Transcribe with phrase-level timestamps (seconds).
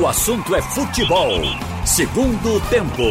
[0.00, 1.28] O assunto é futebol.
[1.84, 3.02] Segundo tempo.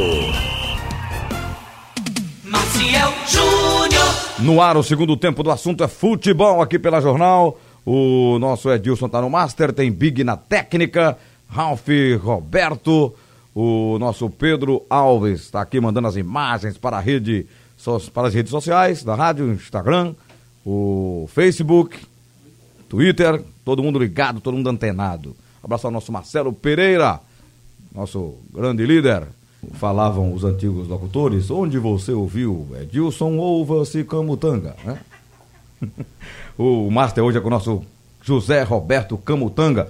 [2.43, 4.39] Maciel Júnior.
[4.39, 7.59] No ar, o segundo tempo do assunto é futebol aqui pela Jornal.
[7.85, 11.87] O nosso Edilson tá no Master, tem Big na técnica, Ralph
[12.19, 13.13] Roberto,
[13.53, 17.45] o nosso Pedro Alves está aqui mandando as imagens para a rede,
[18.11, 20.15] para as redes sociais da rádio, Instagram,
[20.65, 21.95] o Facebook,
[22.89, 25.35] Twitter, todo mundo ligado, todo mundo antenado.
[25.63, 27.19] Abraço ao nosso Marcelo Pereira,
[27.93, 29.27] nosso grande líder.
[29.73, 34.99] Falavam os antigos locutores, onde você ouviu Edilson ouva-se Camutanga, né?
[36.57, 37.83] o Master hoje é com o nosso
[38.23, 39.87] José Roberto Camutanga.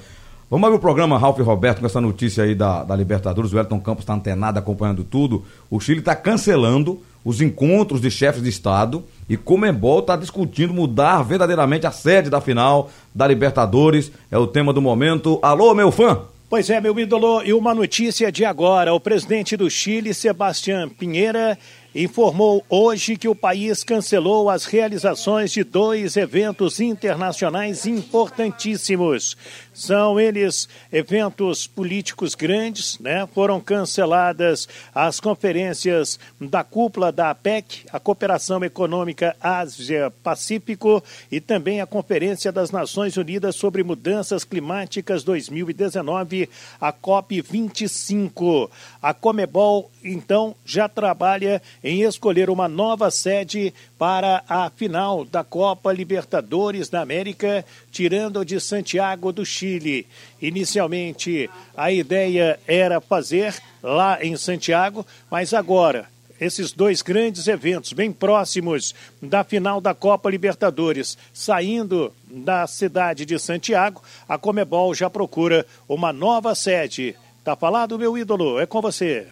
[0.49, 3.53] Vamos abrir o programa, Ralf Roberto, com essa notícia aí da, da Libertadores.
[3.53, 5.45] O Elton Campos está antenado, acompanhando tudo.
[5.69, 11.23] O Chile está cancelando os encontros de chefes de Estado e Comembol está discutindo mudar
[11.23, 14.11] verdadeiramente a sede da final da Libertadores.
[14.29, 15.39] É o tema do momento.
[15.41, 16.23] Alô, meu fã!
[16.49, 21.57] Pois é, meu ídolo, e uma notícia de agora: o presidente do Chile, Sebastião Pinheira,
[21.93, 29.35] informou hoje que o país cancelou as realizações de dois eventos internacionais importantíssimos.
[29.73, 33.27] São eles eventos políticos grandes, né?
[33.33, 41.85] Foram canceladas as conferências da cúpula da APEC, a Cooperação Econômica Ásia-Pacífico, e também a
[41.85, 48.69] Conferência das Nações Unidas sobre Mudanças Climáticas 2019, a COP 25.
[49.01, 55.91] A Comebol, então, já trabalha em escolher uma nova sede para a final da Copa
[55.91, 60.07] Libertadores da América, tirando de Santiago do Chile.
[60.41, 66.07] Inicialmente, a ideia era fazer lá em Santiago, mas agora
[66.41, 73.37] esses dois grandes eventos bem próximos da final da Copa Libertadores, saindo da cidade de
[73.37, 77.15] Santiago, a Comebol já procura uma nova sede.
[77.43, 78.59] Tá falado, meu ídolo?
[78.59, 79.27] É com você.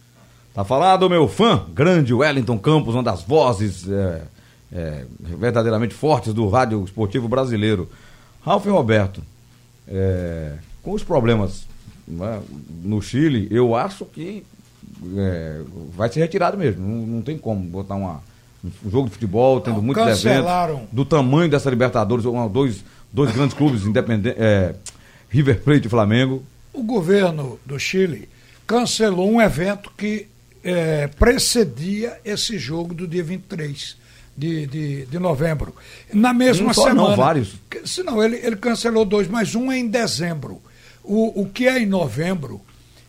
[0.60, 4.22] Tá falado, meu fã, grande Wellington Campos, uma das vozes é,
[4.74, 7.88] é, verdadeiramente fortes do rádio esportivo brasileiro.
[8.42, 9.24] Ralf Roberto,
[9.88, 11.64] é, com os problemas
[12.06, 12.42] né,
[12.84, 14.44] no Chile, eu acho que
[15.16, 15.62] é,
[15.96, 16.86] vai ser retirado mesmo.
[16.86, 18.22] Não, não, tem como botar uma,
[18.62, 20.74] um jogo de futebol, tendo não, muitos cancelaram.
[20.74, 20.90] eventos.
[20.92, 22.84] Do tamanho dessa Libertadores, dois,
[23.14, 24.76] dois grandes clubes independentes, é,
[25.30, 26.44] River Plate e Flamengo.
[26.74, 28.28] O governo do Chile
[28.68, 30.28] cancelou um evento que
[30.64, 33.98] é, precedia esse jogo do dia 23
[34.38, 35.76] de, de, de novembro.
[36.14, 37.10] Na mesma não semana.
[37.10, 37.56] Não, vários.
[37.86, 40.62] Senão, ele, ele cancelou dois, mas um é em dezembro.
[41.04, 42.62] O, o que é em novembro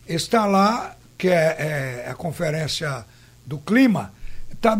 [0.07, 3.05] está lá, que é, é a conferência
[3.45, 4.13] do clima,
[4.51, 4.77] está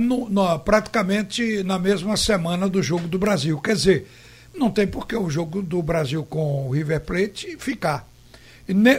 [0.64, 3.60] praticamente na mesma semana do jogo do Brasil.
[3.60, 4.08] Quer dizer,
[4.54, 8.08] não tem por que o jogo do Brasil com o River Plate ficar.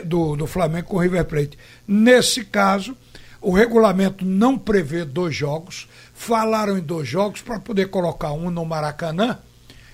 [0.05, 1.59] Do, do Flamengo com o River Plate.
[1.87, 2.97] Nesse caso,
[3.43, 5.89] o regulamento não prevê dois jogos.
[6.15, 9.39] Falaram em dois jogos para poder colocar um no Maracanã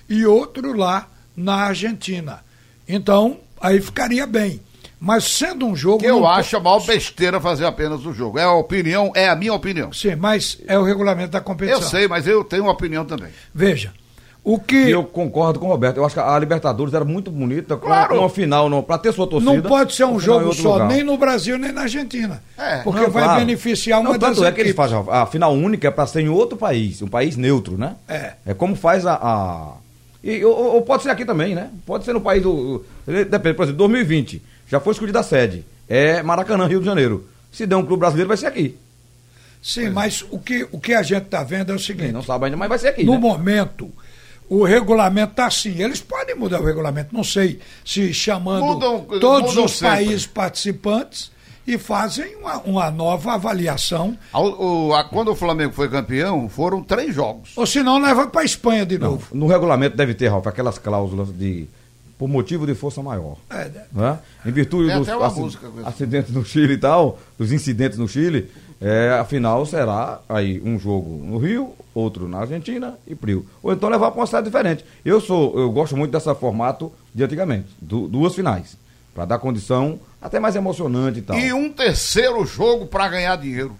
[0.08, 2.44] e outro lá na Argentina.
[2.86, 4.60] Então, aí ficaria bem.
[5.00, 5.98] Mas sendo um jogo.
[6.00, 8.38] Que eu acho a maior besteira fazer apenas o jogo.
[8.38, 9.92] É a opinião, é a minha opinião.
[9.92, 11.80] Sim, mas é o regulamento da competição.
[11.80, 13.30] Eu sei, mas eu tenho uma opinião também.
[13.54, 13.92] Veja,
[14.48, 14.86] o que...
[14.86, 15.98] E eu concordo com o Roberto.
[15.98, 18.08] Eu acho que a Libertadores era muito bonita, claro.
[18.08, 19.52] com uma final, para ter sua torcida.
[19.52, 20.88] Não pode ser um jogo só, lugar.
[20.88, 22.42] nem no Brasil, nem na Argentina.
[22.56, 22.78] É.
[22.78, 23.40] Porque não, vai claro.
[23.40, 26.22] beneficiar uma não, das tanto é que eles fazem a final única é para ser
[26.22, 27.96] em outro país, um país neutro, né?
[28.08, 28.32] É.
[28.46, 29.18] É como faz a.
[29.20, 29.72] a...
[30.24, 31.68] E, ou, ou, pode ser aqui também, né?
[31.84, 32.82] Pode ser no país do.
[33.06, 34.42] Depende, por exemplo, 2020.
[34.66, 35.62] Já foi escolhida a sede.
[35.86, 37.28] É Maracanã, Rio de Janeiro.
[37.52, 38.78] Se der um clube brasileiro, vai ser aqui.
[39.62, 39.90] Sim, é.
[39.90, 42.06] mas o que, o que a gente está vendo é o seguinte.
[42.06, 43.04] Sim, não sabe ainda, mas vai ser aqui.
[43.04, 43.18] No né?
[43.18, 43.92] momento
[44.48, 45.82] o regulamento está assim.
[45.82, 49.96] Eles podem mudar o regulamento, não sei se chamando mudam, todos mudam os sempre.
[49.96, 51.30] países participantes
[51.66, 54.16] e fazem uma, uma nova avaliação.
[54.32, 57.50] O, a, quando o Flamengo foi campeão, foram três jogos.
[57.56, 59.36] Ou se não, leva para a Espanha de não, novo.
[59.36, 61.68] No regulamento deve ter, Ralf, aquelas cláusulas de
[62.18, 63.36] por motivo de força maior.
[63.48, 64.18] É, né?
[64.44, 65.08] Em virtude dos
[65.84, 71.24] acidentes no Chile e tal, dos incidentes no Chile, é, afinal será aí um jogo
[71.24, 73.44] no Rio, outro na Argentina e Prio.
[73.62, 74.84] Ou então levar para uma cidade diferente.
[75.04, 78.76] Eu sou, eu gosto muito desse formato de antigamente, du duas finais,
[79.14, 81.38] para dar condição até mais emocionante e tal.
[81.38, 83.74] E um terceiro jogo para ganhar dinheiro.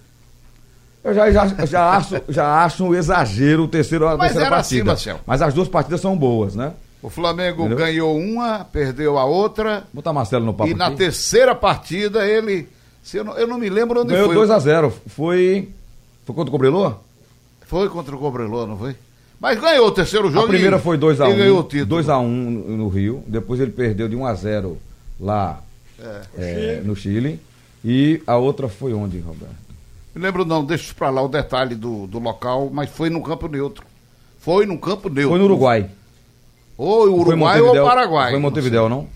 [1.04, 4.92] Eu já, já, já, acho, já acho um exagero o terceiro, a Mas terceira partida.
[4.92, 6.72] Assim, Mas as duas partidas são boas, né?
[7.00, 7.78] O Flamengo Entendeu?
[7.78, 9.84] ganhou uma, perdeu a outra.
[9.92, 12.68] Botar Marcelo no papo E na terceira partida ele
[13.16, 14.46] eu, não, eu não me lembro onde Ganhou foi.
[14.46, 14.92] Ganhou 2x0.
[15.06, 15.68] Foi.
[16.26, 17.00] Foi contra o Cobreloa?
[17.66, 18.94] Foi contra o Cobreloa, não foi?
[19.40, 20.46] Mas ganhou o terceiro jogo.
[20.46, 21.32] A primeira e, foi 2x1.
[21.32, 22.02] Um, ganhou o título.
[22.02, 23.22] 2x1 no Rio.
[23.26, 24.76] Depois ele perdeu de 1x0
[25.20, 25.60] lá
[26.36, 27.40] é, no Chile.
[27.84, 29.54] E a outra foi onde, Roberto?
[30.14, 33.46] Me lembro não, deixa pra lá o detalhe do, do local, mas foi no campo
[33.46, 33.84] neutro.
[34.40, 35.30] Foi no campo neutro.
[35.30, 35.88] Foi no Uruguai.
[36.76, 38.30] Ou Foi Uruguai ou Montevidéu- Paraguai.
[38.32, 39.08] Foi Montevidéu, não?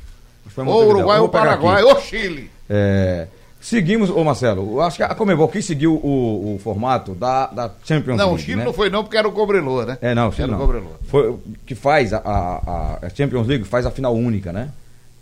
[0.47, 0.97] Foi Ou Montevidéu.
[0.97, 2.51] Uruguai ou Paraguai ou Chile.
[2.69, 3.27] É,
[3.63, 8.19] seguimos, ô Marcelo, acho que a Comebol quis seguir o, o formato da, da Champions
[8.19, 8.65] Não, o League, Chile né?
[8.65, 9.99] não foi não porque era o Cobreloa, né?
[10.03, 10.67] É, não, o Chile Era o não.
[10.67, 11.01] Cobreloa.
[11.05, 14.71] Foi, que faz a, a, a Champions League, faz a final única, né?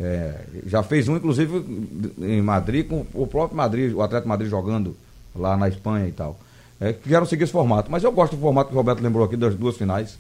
[0.01, 0.35] É,
[0.67, 1.63] já fez um, inclusive,
[2.19, 4.97] em Madrid, com o próprio Madrid, o Atlético Madrid jogando
[5.37, 6.41] lá na Espanha e tal.
[6.81, 7.91] É, quiseram seguir esse formato.
[7.91, 10.19] Mas eu gosto do formato que o Roberto lembrou aqui das duas finais.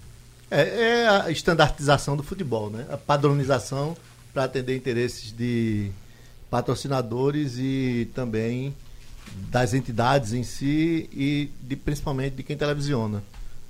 [0.50, 2.84] É, é a estandartização do futebol, né?
[2.90, 3.96] A padronização
[4.34, 5.90] para atender interesses de
[6.50, 8.74] patrocinadores e também
[9.50, 13.22] das entidades em si e de, principalmente de quem televisiona,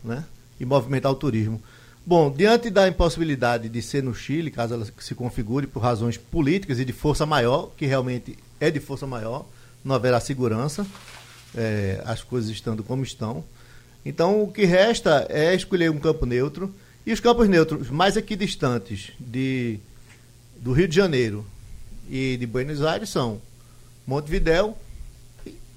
[0.03, 0.25] né?
[0.59, 1.61] E movimentar o turismo.
[2.05, 6.79] Bom, diante da impossibilidade de ser no Chile, caso ela se configure por razões políticas
[6.79, 9.47] e de força maior, que realmente é de força maior,
[9.85, 10.87] não haverá segurança,
[11.55, 13.45] é, as coisas estando como estão.
[14.05, 16.75] Então, o que resta é escolher um campo neutro.
[17.07, 19.79] E os campos neutros mais equidistantes de,
[20.57, 21.45] do Rio de Janeiro
[22.11, 23.41] e de Buenos Aires são
[24.07, 24.77] Montevidéu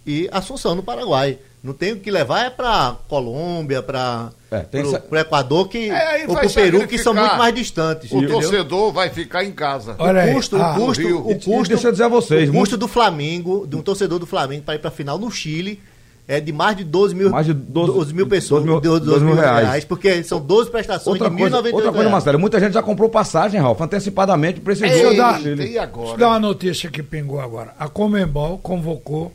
[0.05, 1.37] e, Assunção, no Paraguai.
[1.63, 4.65] Não tem o que levar é para Colômbia, para É,
[5.09, 8.11] o Equador que, É, aí ou para o Peru, que são muito mais distantes.
[8.11, 8.41] O entendeu?
[8.41, 9.95] torcedor vai ficar em casa.
[9.97, 12.07] Olha aí, o custo, ah, o custo, o E- e custo, deixa eu dizer a
[12.09, 14.91] vocês, o custo muito- do Flamengo, de um torcedor do Flamengo para ir para a
[14.91, 15.81] final no Chile
[16.27, 19.05] é de mais de 12 mil, Mais de 12 12 mil pessoas, 12 mil- 12
[19.05, 19.67] 12 mil reais.
[19.67, 19.85] reais.
[19.85, 22.09] porque são 12 prestações Outra de coisa, 1.098 outra coisa.
[22.09, 25.17] Marcelo, muita gente já comprou passagem, Ralf, antecipadamente para esse Ei, jogo.
[25.17, 27.73] dar- Deixa eu dar uma notícia que pingou agora.
[27.77, 29.33] A Comembol convocou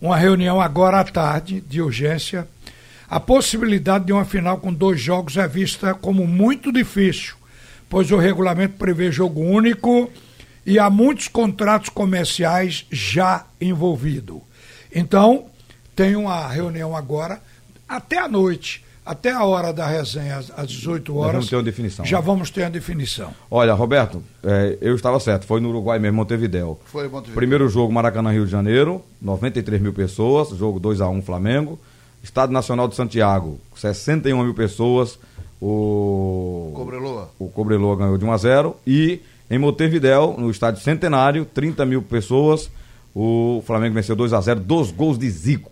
[0.00, 2.48] uma reunião agora à tarde, de urgência.
[3.08, 7.34] A possibilidade de uma final com dois jogos é vista como muito difícil,
[7.88, 10.10] pois o regulamento prevê jogo único
[10.66, 14.38] e há muitos contratos comerciais já envolvidos.
[14.92, 15.44] Então,
[15.94, 17.40] tem uma reunião agora,
[17.88, 21.32] até a noite, até a hora da resenha, às- às 18 horas.
[21.32, 22.22] vamos ter uma definição, Já né?
[22.26, 23.30] vamos ter a definição.
[23.50, 26.80] Olha, Roberto, é, eu estava certo, foi no Uruguai mesmo, Montevidéu.
[26.86, 27.34] Foi Montevidéu.
[27.34, 31.78] Primeiro jogo, Maracanã, Rio de Janeiro, 93 mil pessoas, jogo 2x1 Flamengo.
[32.22, 35.18] Estado Nacional de Santiago, 61 mil pessoas,
[35.60, 37.30] o Cobreloa.
[37.38, 39.20] o Cobreloa ganhou de 1 a 0 e
[39.50, 42.70] em Montevidéu, no estádio Centenário, 30 mil pessoas,
[43.14, 45.70] o Flamengo venceu 2 a 0 dos gols de Zico.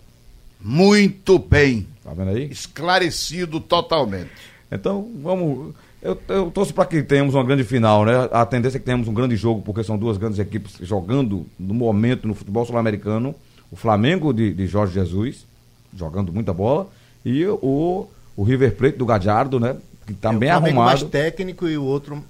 [0.63, 1.87] Muito bem.
[2.03, 2.45] Tá vendo aí?
[2.49, 4.29] Esclarecido totalmente.
[4.71, 5.73] Então, vamos.
[6.01, 8.13] Eu, eu torço para que tenhamos uma grande final, né?
[8.31, 11.73] A tendência é que tenhamos um grande jogo, porque são duas grandes equipes jogando no
[11.73, 13.33] momento no futebol sul-americano.
[13.71, 15.45] O Flamengo de, de Jorge Jesus,
[15.95, 16.87] jogando muita bola,
[17.25, 19.75] e o, o River Plate do Gadiardo, né?
[20.05, 20.99] Que tá É, bem o Flamengo arrumado.
[20.99, 22.23] mais técnico e o outro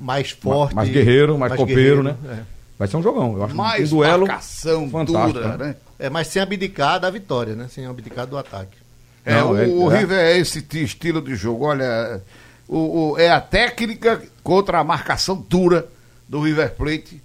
[0.00, 0.74] mais forte.
[0.74, 2.44] mais guerreiro, mais, copeiro, guerreiro, né?
[2.78, 3.34] Vai ser um jogão.
[3.36, 5.66] Eu acho Mais um duelo marcação fantástico, dura, né?
[5.66, 5.76] né?
[5.98, 6.06] É.
[6.06, 7.66] É, mas sem abdicar da vitória, né?
[7.68, 8.76] Sem abdicar do ataque.
[9.24, 9.98] É, Não, o, ele- o é.
[9.98, 11.64] River é esse ti- estilo de jogo.
[11.66, 12.22] Olha,
[12.68, 15.86] o, o- é a técnica contra a marcação dura
[16.28, 17.20] do River Plate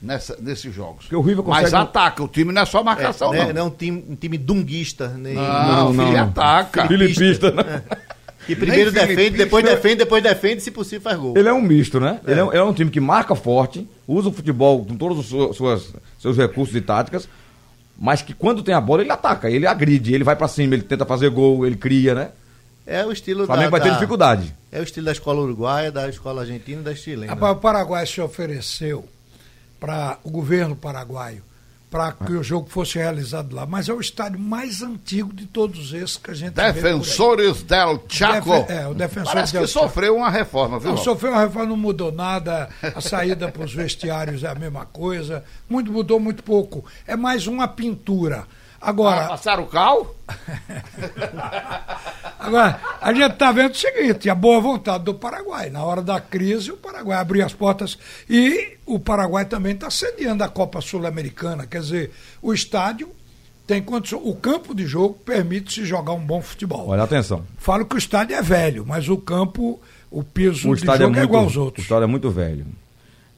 [0.00, 1.04] nessa, nesses jogos.
[1.04, 3.52] Porque o River Mas consegue- ataca, o time não é só É, marcação, né, não.
[3.52, 6.24] não é um time, um time dunguista, nem Não, não, ele não.
[6.24, 6.86] ataca.
[6.86, 7.82] Filipista, né?
[8.46, 9.44] que primeiro nem defende, filipista.
[9.44, 11.34] depois defende, depois defende, se possível faz gol.
[11.36, 12.20] Ele é um misto, né?
[12.26, 15.18] Ele, é, um- ele é um time que marca forte, usa o futebol com todos
[15.32, 17.28] os suas, seus recursos e táticas,
[18.04, 20.82] mas que quando tem a bola ele ataca, ele agride, ele vai pra cima, ele
[20.82, 22.30] tenta fazer gol, ele cria, né?
[22.84, 24.52] É o estilo O Flamengo da, vai ter da- dificuldade.
[24.72, 27.32] É o estilo da escola uruguaia, da escola argentina e da chilena.
[27.32, 29.08] Rapaz, o Paraguai se ofereceu
[29.78, 31.42] para o governo paraguaio
[31.92, 35.92] para que o jogo fosse realizado lá, mas é o estádio mais antigo de todos
[35.92, 36.54] esses que a gente.
[36.54, 38.50] Defensores del Chaco.
[38.60, 39.86] Defe- é, o Defensores Parece del que Chaco.
[39.86, 40.88] sofreu uma reforma, viu?
[40.90, 44.86] Não, sofreu uma reforma, não mudou nada, a saída para os vestiários é a mesma
[44.86, 46.82] coisa, muito mudou muito pouco.
[47.06, 48.44] É mais uma pintura.
[48.84, 50.12] Ah, Agora, passaram o cal?
[52.38, 55.70] Agora, a gente está vendo o seguinte, a boa vontade do Paraguai.
[55.70, 57.96] Na hora da crise, o Paraguai abriu as portas
[58.28, 61.64] e o Paraguai também está sediando a Copa Sul-Americana.
[61.66, 62.10] Quer dizer,
[62.42, 63.08] o estádio
[63.68, 66.88] tem condição, o campo de jogo permite se jogar um bom futebol.
[66.88, 67.44] Olha, atenção.
[67.58, 71.06] Falo que o estádio é velho, mas o campo, o piso O de estádio é,
[71.06, 71.84] jogo é, muito, igual aos o outros.
[71.84, 72.66] estádio é muito velho.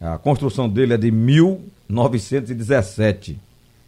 [0.00, 3.38] A construção dele é de 1917.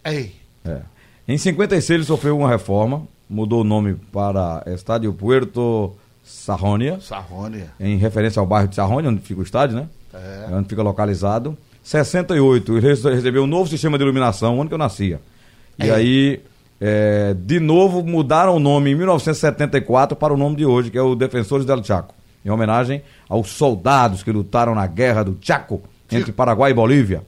[0.05, 0.81] Ei, É.
[1.29, 5.93] Em 56 ele sofreu uma reforma, mudou o nome para Estádio Puerto
[6.25, 6.99] Sarronia.
[7.01, 7.71] Sarrônia.
[7.81, 9.87] em referência ao bairro de Sarrone, onde fica o estádio, né?
[10.15, 10.47] É.
[10.55, 11.57] Onde fica localizado.
[11.83, 15.21] 68, ele rece- recebeu um novo sistema de iluminação, onde que eu nascia.
[15.79, 16.41] E aí,
[16.81, 21.03] é, de novo, mudaram o nome em 1974 para o nome de hoje, que é
[21.03, 22.15] o Defensores del Chaco,
[22.45, 27.23] em homenagem aos soldados que lutaram na guerra do Chaco, entre Paraguai e Bolívia.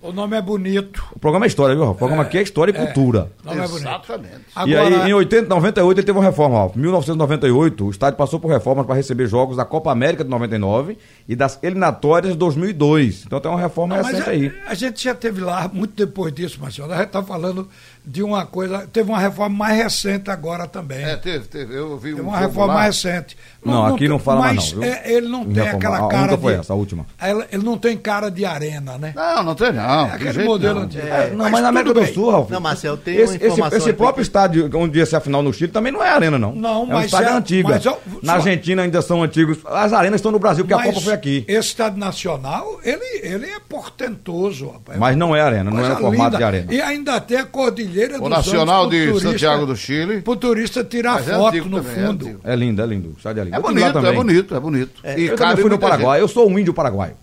[0.00, 1.02] O nome é bonito.
[1.12, 1.84] O programa é história, viu?
[1.84, 1.96] Ralf?
[1.96, 3.32] O programa aqui é história e cultura.
[3.42, 3.88] O nome é bonito.
[3.88, 4.34] Exatamente.
[4.66, 6.76] E Agora, aí, em 80, 98, ele teve uma reforma, Ralf.
[6.76, 10.98] Em 1998, o estádio passou por reformas para receber jogos da Copa América de 99
[11.26, 13.24] e das eliminatórias de 2002.
[13.26, 14.52] Então tem uma reforma Não, mas recente a, aí.
[14.68, 16.92] a gente já teve lá muito depois disso, Marcelo.
[16.92, 17.68] A gente está falando
[18.06, 18.86] de uma coisa.
[18.92, 21.02] Teve uma reforma mais recente agora também.
[21.04, 21.74] É, teve, teve.
[21.76, 22.80] Eu vi Teve um uma jogo reforma lá.
[22.80, 23.36] mais recente.
[23.64, 24.92] Não, aqui não fala mais mas não, viu?
[24.92, 25.76] é, ele não Em tem reforma.
[25.78, 26.60] aquela A cara única foi de.
[26.60, 27.06] essa, a última.
[27.20, 29.12] Ela- Ele não tem cara de arena, né?
[29.16, 30.04] Não, não tem não.
[30.04, 30.86] É de aquele jeito modelo não.
[30.86, 31.06] antigo.
[31.06, 32.14] É, não, mas, Mas na América tudo do bem.
[32.14, 32.50] Sul, Ralf.
[32.50, 35.16] Não, Marcelo, tem esse, uma esse, informação esse aqui próprio que- estádio onde ia ser
[35.16, 36.54] a final no Chile também não é arena, não.
[36.54, 37.68] Não, é um mas estádio é- antigo.
[37.70, 39.58] mas é- Na Argentina ainda são antigos.
[39.66, 41.44] As arenas estão no Brasil, porque a Copa foi aqui.
[41.48, 44.96] Esse Estado Nacional, ele, ele é portentoso, rapaz.
[44.98, 46.72] Mas não é arena, não é no formato de arena.
[46.72, 50.20] E ainda tem a Cordilheira O Nacional de turista- Santiago do Chile.
[50.22, 52.24] Pro turista tirar Mas é foto antigo no também, é fundo.
[52.26, 52.40] antigo.
[52.44, 53.08] É lindo, é lindo.
[53.10, 53.56] O estádio é.
[53.56, 55.00] É bonito, é bonito, é bonito.
[55.16, 56.18] E Eu também fui no Paraguai.
[56.18, 56.22] gente.
[56.22, 57.14] Eu sou um índio paraguaio.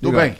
[0.00, 0.22] Tudo Diga.
[0.22, 0.36] bem.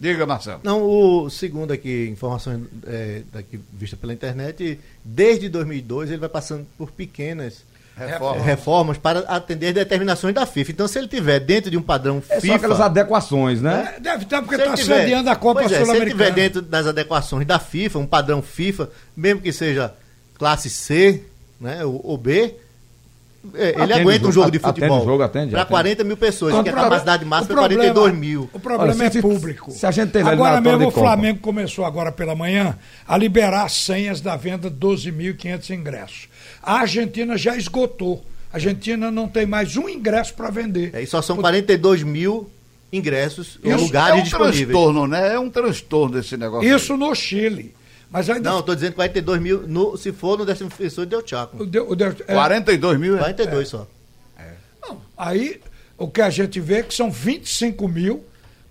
[0.00, 0.60] Diga, Marcelo.
[0.64, 6.66] Não, o segundo aqui, informações é, daqui vista pela internet, desde 2002 ele vai passando
[6.76, 7.64] por pequenas
[7.96, 8.42] Reforma.
[8.42, 10.72] reformas para atender determinações da FIFA.
[10.72, 13.94] Então, se ele tiver dentro de um padrão É FIFA, só aquelas adequações, né?
[13.96, 16.04] É, Deve estar porque ele está tiver- sediando a Copa pois é, Se ele estiver
[16.10, 16.34] Sul-Americana.
[16.34, 19.94] dentro das adequações da FIFA, um padrão FIFA, mesmo que seja
[20.36, 21.22] classe C,
[21.60, 22.56] né, ou, ou B,
[23.54, 25.02] é, ele Atende aguenta o um jogo, jogo de atende futebol.
[25.02, 25.70] o jogo, atende, Para atende.
[25.70, 28.50] 40 mil pessoas, Então, que a proble- capacidade máxima é 42 problema- mil.
[28.52, 29.70] O problema Olha, é se- público.
[29.70, 30.90] se a gente tem Agora mesmo o.
[30.90, 36.28] Flamengo começou agora pela manhã a liberar as senhas da venda de 12.500 ingressos.
[36.64, 38.24] A Argentina já esgotou.
[38.52, 40.90] A Argentina não tem mais um ingresso para vender.
[40.94, 42.48] É, e só são 42 mil
[42.92, 44.58] ingressos em Isso lugares é um disponíveis.
[44.66, 45.34] transtorno, né?
[45.34, 46.68] É um transtorno esse negócio.
[46.76, 47.74] Isso no Chile.
[48.10, 48.50] Mas ainda.
[48.50, 51.62] Não, estou dizendo 42 mil no, se for no décimo defensor de Chaco.
[51.62, 53.16] o de- o de- é, 42 mil.
[53.16, 53.18] é?
[53.18, 53.86] 42 só.
[54.80, 55.60] não, aí
[55.98, 58.22] o que a gente vê é que são 25 mil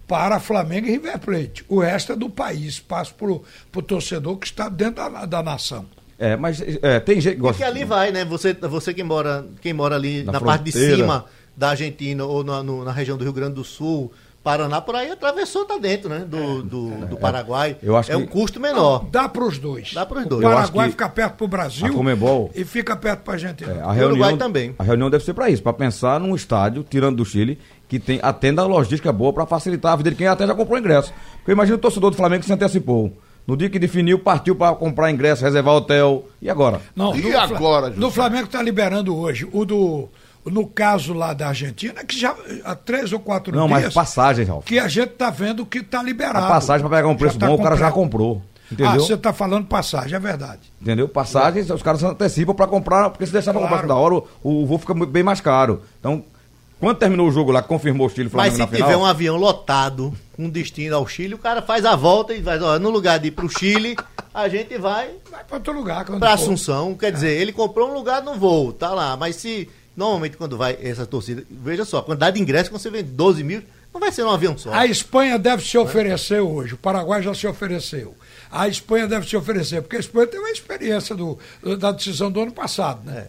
[0.08, 1.66] para Flamengo e River Plate.
[1.68, 5.86] O resto é do país, passa para o torcedor que está dentro da, da nação.
[6.20, 7.54] É, mas é, tem gente que gosta.
[7.64, 8.24] Porque ali vai, né?
[8.26, 12.44] Você, você que mora, quem mora ali Na na, parte de cima da Argentina ou
[12.44, 14.12] na, no- na região do Rio Grande do Sul,
[14.44, 16.20] Paraná, por aí atravessou, tá dentro, né?
[16.28, 17.78] Do, do, do Paraguai.
[17.82, 19.06] Eu acho é um que- custo menor.
[19.10, 19.92] Dá para os dois.
[19.94, 20.44] Dá pros O dois.
[20.46, 23.72] Acho Paraguai fica perto para o Brasil a Comebol- e fica perto para a Argentina.
[23.72, 24.76] É, a reunião, Uruguai também.
[24.78, 28.20] A reunião deve ser para isso, para pensar num estádio, tirando do Chile, que tem,
[28.22, 31.14] atenda a logística boa para facilitar a vida de quem até já comprou ingresso.
[31.38, 33.14] Porque imagina o torcedor do Flamengo que se antecipou.
[33.46, 36.26] No dia que definiu, partiu para comprar ingresso, reservar hotel.
[36.42, 36.80] E agora?
[36.96, 38.00] Não, E agora, José?
[38.00, 39.48] Do Flamengo está liberando hoje.
[39.52, 40.08] O do.
[40.46, 42.36] No caso lá da Argentina, que já
[42.66, 43.84] há três ou quatro Não, dias.
[43.86, 44.66] mas passagem, Ralf.
[44.66, 46.46] Que a gente está vendo que está liberado.
[46.46, 48.42] A passagem para pegar um preço tá bom, o cara já comprou.
[48.46, 49.02] Ah, Entendeu?
[49.02, 50.60] você está falando passagem, é verdade.
[50.82, 51.08] Entendeu?
[51.08, 53.74] Passagens, os caras se antecipam para comprar, porque se deixar pra Claro.
[53.76, 55.82] comprar da hora, o, o voo fica bem mais caro.
[56.00, 56.24] Então,
[56.84, 59.02] quando terminou o jogo lá, confirmou o Chile e o Mas Flamengo se tiver final.
[59.02, 62.78] um avião lotado com destino ao Chile, o cara faz a volta e vai, ó,
[62.80, 63.96] no lugar de ir pro Chile,
[64.34, 66.06] a gente vai Vai para outro lugar.
[66.06, 66.44] quando para for.
[66.44, 66.96] Assunção.
[66.96, 69.16] Quer dizer, ele comprou um lugar no voo, tá lá.
[69.16, 72.90] Mas se normalmente quando vai essa torcida, veja só, a quantidade de ingressos que você
[72.90, 73.62] vende 12 mil,
[73.94, 74.74] não vai ser num avião só.
[74.74, 78.16] A Espanha deve se oferecer hoje, o Paraguai já se ofereceu.
[78.52, 81.38] A Espanha deve se oferecer, porque a Espanha tem uma experiência do,
[81.80, 83.28] da decisão do ano passado, né?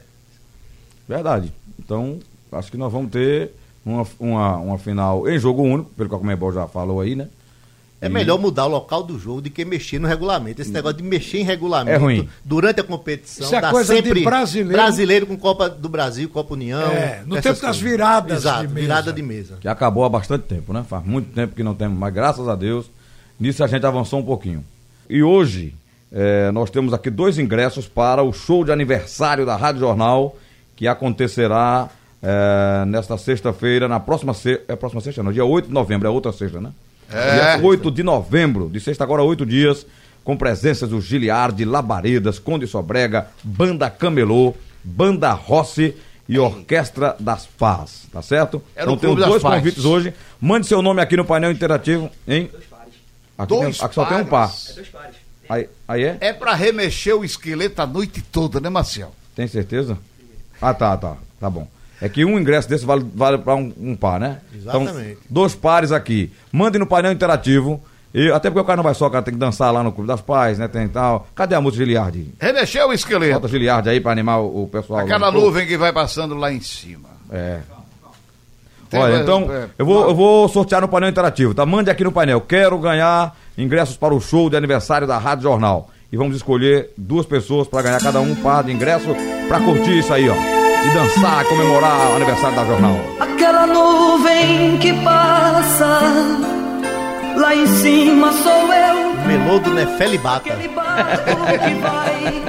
[1.09, 1.53] Verdade.
[1.79, 2.19] Então,
[2.55, 3.51] acho que nós vamos ter
[3.85, 7.29] uma, uma, uma final em jogo único, pelo que a Comebol já falou aí, né?
[8.01, 10.61] É melhor mudar o local do jogo do que mexer no regulamento.
[10.61, 12.29] Esse negócio de mexer em regulamento É ruim.
[12.45, 14.73] durante a competição Isso é dá coisa de sempre brasileiro.
[14.73, 16.83] brasileiro com Copa do Brasil, Copa União.
[16.83, 17.81] É, no tempo das coisas.
[17.81, 19.13] viradas Exato, de virada mesa.
[19.15, 19.57] de mesa.
[19.59, 20.85] Que acabou há bastante tempo, né?
[20.87, 22.91] Faz muito tempo que não temos, mas graças a Deus,
[23.41, 24.63] nisso a gente avançou um pouquinho.
[25.09, 25.75] E hoje,
[26.13, 30.37] eh, nós temos aqui dois ingressos para o show de aniversário da Rádio Jornal,
[30.77, 31.89] que acontecerá
[32.27, 34.65] eh, nesta sexta-feira, na próxima sexta.
[34.67, 36.71] É próxima sexta, não, dia 8 de novembro, é outra sexta, né?
[37.13, 37.57] É.
[37.59, 39.87] Dia 8 de novembro, de sexta agora, oito dias,
[40.25, 45.95] com presenças do Giliardi, Labaredas, Conde Sobrega, Banda Camelô, Banda Rossi
[46.27, 48.63] e Orquestra das Paz, tá certo?
[48.75, 50.15] É no então das dois convites hoje.
[50.41, 52.51] Mande seu nome aqui no painel interativo, hein?
[53.37, 54.49] Aqui, Dois tem, aqui só tem um par.
[54.49, 54.79] pares.
[55.47, 56.17] Aí, aí é?
[56.21, 59.13] É pra remexer o esqueleto a noite toda, né, Marcel?
[59.37, 59.99] Tem certeza?
[60.63, 61.17] Ah, tá, tá.
[61.39, 61.69] Tá bom.
[62.01, 64.39] É que um ingresso desse vale, vale para um, um par, né?
[64.55, 64.91] Exatamente.
[65.13, 66.31] Então, dois pares aqui.
[66.53, 67.83] Mande no painel interativo.
[68.13, 69.91] E, até porque o cara não vai só, o cara tem que dançar lá no
[69.91, 70.69] Clube das Pais, né?
[70.69, 71.27] Tem tal.
[71.35, 72.33] Cadê a música Giliardi?
[72.39, 73.49] Remexer o Bota esqueleto.
[73.49, 75.01] Giliardi aí pra animar o, o pessoal.
[75.01, 77.09] Aquela nuvem que vai passando lá em cima.
[77.31, 77.59] É.
[78.89, 81.67] Tem Olha, mais- então, é, eu vou, eu vou sortear no painel interativo, tá?
[81.67, 82.41] Mande aqui no painel.
[82.41, 85.91] Quero ganhar ingressos para o show de aniversário da Rádio Jornal.
[86.13, 89.09] E vamos escolher duas pessoas para ganhar cada um um par de ingresso
[89.49, 90.54] para curtir isso aí, ó.
[90.85, 92.99] E dançar, comemorar o aniversário da Jornal.
[93.21, 96.01] Aquela nuvem que passa
[97.37, 99.15] lá em cima sou eu.
[99.27, 100.53] Melô do Nefeli Bata.
[100.53, 101.31] Aquele barco
[101.65, 102.45] que vai.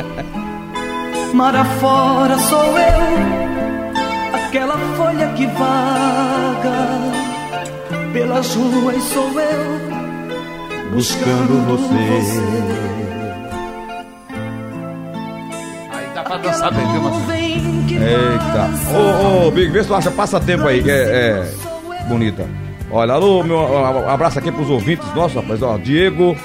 [1.33, 3.55] Mar afora sou eu.
[4.33, 6.75] Aquela folha que vaga.
[8.13, 9.95] Pelas ruas sou eu.
[10.93, 12.39] Buscando você.
[15.91, 17.01] Aí dá pra dançar bem, viu,
[17.95, 18.97] Eita.
[18.97, 22.45] Ô, ô, Big, vê se tu acha passatempo aí, que é, é bonita.
[22.91, 25.61] Olha, alô, meu um abraço aqui pros ouvintes nossos, rapaz.
[25.61, 26.35] Ó, Diego,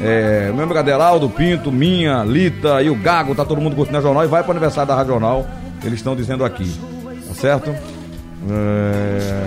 [0.00, 4.00] é, meu amigo Aderaldo, Pinto, Minha, Lita e o Gago, tá todo mundo curtindo a
[4.00, 5.46] jornal e vai pro aniversário da Rádio Jornal.
[5.82, 6.70] Eles estão dizendo aqui,
[7.28, 7.70] tá certo?
[8.50, 9.46] É...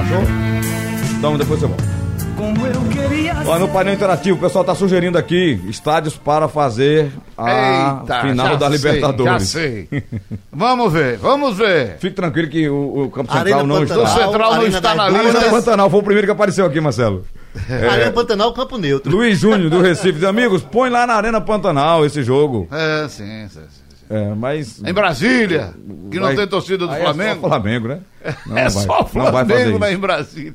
[0.00, 0.22] Achou?
[1.18, 1.84] Então depois você volta.
[2.36, 2.83] como eu
[3.46, 8.56] Ó, no painel interativo, o pessoal tá sugerindo aqui estádios para fazer a Eita, final
[8.56, 9.32] da sei, Libertadores.
[9.32, 9.88] Já sei.
[10.52, 11.98] Vamos ver, vamos ver.
[11.98, 14.04] Fique tranquilo que o, o Campo Arena Central não O Pantanal.
[14.06, 14.24] está.
[14.24, 15.20] Central não Arena está das na Dunas.
[15.26, 15.50] Arena lista.
[15.50, 17.24] Pantanal foi o primeiro que apareceu aqui, Marcelo.
[17.90, 19.12] Arena Pantanal, campo neutro.
[19.14, 22.66] Luiz Júnior, do Recife, diz, amigos, põe lá na Arena Pantanal esse jogo.
[22.72, 23.84] É, sim, sim, sim.
[24.10, 24.82] É, mas.
[24.84, 25.72] Em Brasília,
[26.10, 27.22] que não vai- tem torcida do Flamengo.
[27.22, 27.98] É só Flamengo, né?
[28.46, 29.96] Não é vai- só não vai fazer Flamengo né, isso.
[29.96, 30.54] em Brasília.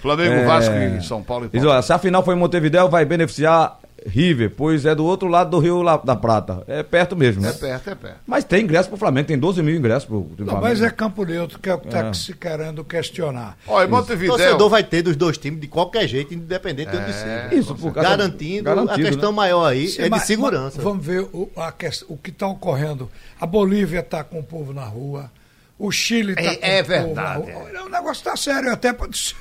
[0.00, 0.44] Flamengo, É.
[0.44, 1.82] Vasco e São Paulo e Paulo.
[1.82, 5.58] se a final foi em Montevidéu, vai beneficiar River, pois é do outro lado do
[5.58, 6.62] Rio La- da Prata.
[6.68, 7.48] É perto mesmo, né?
[7.48, 8.16] É perto, é perto.
[8.24, 10.60] Mas tem ingresso pro Flamengo, tem 12 mil ingressos pro, Não, Flamengo.
[10.62, 13.56] mas é campo neutro que é o que está se querendo questionar.
[13.66, 14.36] Olha, em O Montevidéu.
[14.36, 17.48] torcedor vai ter dos dois times de qualquer jeito, independente de onde seja.
[17.52, 19.36] Isso, por causa- Garantindo, garantido, a questão né?
[19.36, 20.74] maior aí Sim, é de segurança.
[20.76, 21.72] mas Vamos ver o, a
[22.08, 23.10] o que está ocorrendo.
[23.40, 25.30] A Bolívia está com o povo na rua.
[25.78, 27.64] O Chile está É- é o verdade, na rua.
[27.66, 29.34] Olha, O negócio está sério, até pode ser.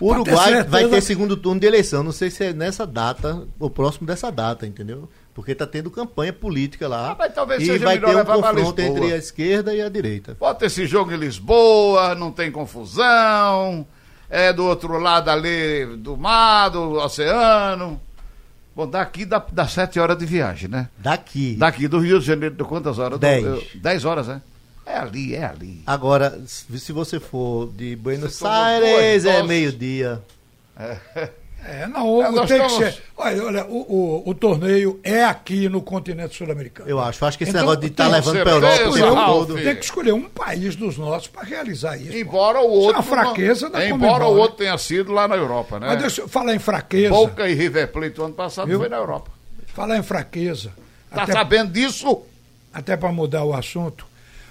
[0.00, 0.68] O ter Uruguai certeza.
[0.68, 2.02] vai ter segundo turno de eleição.
[2.02, 5.08] Não sei se é nessa data ou próximo dessa data, entendeu?
[5.32, 7.12] Porque tá tendo campanha política lá.
[7.12, 9.88] Ah, mas talvez e seja vai melhor ter um confronto entre a esquerda e a
[9.88, 10.36] direita.
[10.40, 13.86] Bota esse jogo em Lisboa, não tem confusão.
[14.28, 18.00] É do outro lado ali do mar, do oceano.
[18.74, 20.88] Bom, daqui dá, dá sete horas de viagem, né?
[20.98, 21.54] Daqui.
[21.56, 23.18] Daqui do Rio de Janeiro, de quantas horas?
[23.18, 23.44] Dez.
[23.44, 24.42] Eu- Dez horas, né?
[24.86, 25.82] É ali, é ali.
[25.86, 30.22] Agora, se você for de Buenos Você Aires, é meio-dia.
[31.68, 33.02] É, não, É, tem que estamos- ser.
[33.16, 36.88] Olha, olha o, o, o torneio é aqui no continente sul-americano.
[36.88, 37.24] Eu acho.
[37.24, 39.54] Acho que esse Então, negócio de estar tem- levando pra certeza, Europa o tempo todo.
[39.64, 42.16] Tem que escolher um país dos nossos para realizar isso.
[42.16, 42.94] Embora o Isso é outro.
[42.94, 44.40] uma fraqueza da Embora o né?
[44.40, 45.88] outro tenha sido lá na Europa, né?
[45.88, 47.10] Mas deixa eu falar em fraqueza.
[47.12, 48.78] Boca e River Plate o ano passado Viu?
[48.78, 49.32] foi na Europa.
[49.74, 50.70] Falar em fraqueza.
[51.10, 52.22] Tá até- sabendo disso?
[52.72, 54.06] até para mudar o assunto,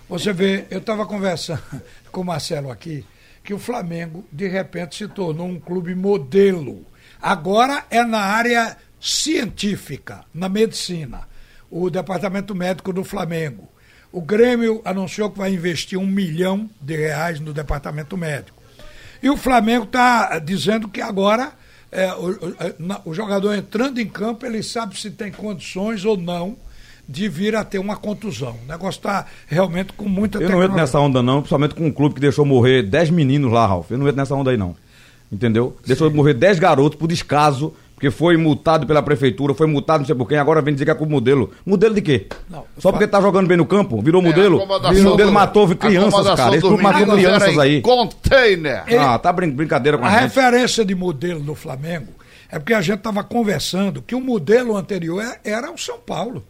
[0.08, 1.62] você vê, eu estava conversando
[2.12, 3.06] com o Marcelo aqui,
[3.44, 6.86] que o Flamengo, de repente, se tornou um clube modelo.
[7.22, 11.22] Agora é na área científica, na medicina.
[11.70, 13.68] O departamento médico do Flamengo.
[14.12, 18.62] O Grêmio anunciou que vai investir um milhão de reais no departamento médico.
[19.22, 21.52] E o Flamengo está dizendo que agora
[21.92, 26.56] é, o, o- o jogador entrando em campo, ele sabe se tem condições ou não
[27.08, 28.56] de vir a ter uma contusão.
[28.66, 31.92] O negócio está realmente com muita Eu não entro nessa onda, não, principalmente com um
[31.92, 33.92] clube que deixou morrer 10 meninos lá, Ralf.
[33.92, 34.76] Eu não entro nessa onda aí, não.
[35.32, 35.76] Entendeu?
[35.86, 40.16] Deixou morrer 10 garotos por descaso, porque foi multado pela prefeitura, foi multado não sei
[40.16, 41.52] por quem, agora vem dizer que é com modelo.
[41.66, 42.28] Modelo de quê?
[42.50, 44.02] Não, Só porque tá jogando bem no campo?
[44.02, 44.58] Virou modelo?
[44.58, 46.56] acomodação o modelo do- matou crianças, cara.
[46.56, 47.82] Esse clube matou crianças aí.
[47.82, 48.84] Container.
[49.00, 50.22] Ah, tá brin brincadeira com a, A gente.
[50.24, 52.08] referência de modelo do Flamengo
[52.52, 56.44] é porque a gente estava conversando que o modelo anterior é- era o São Paulo.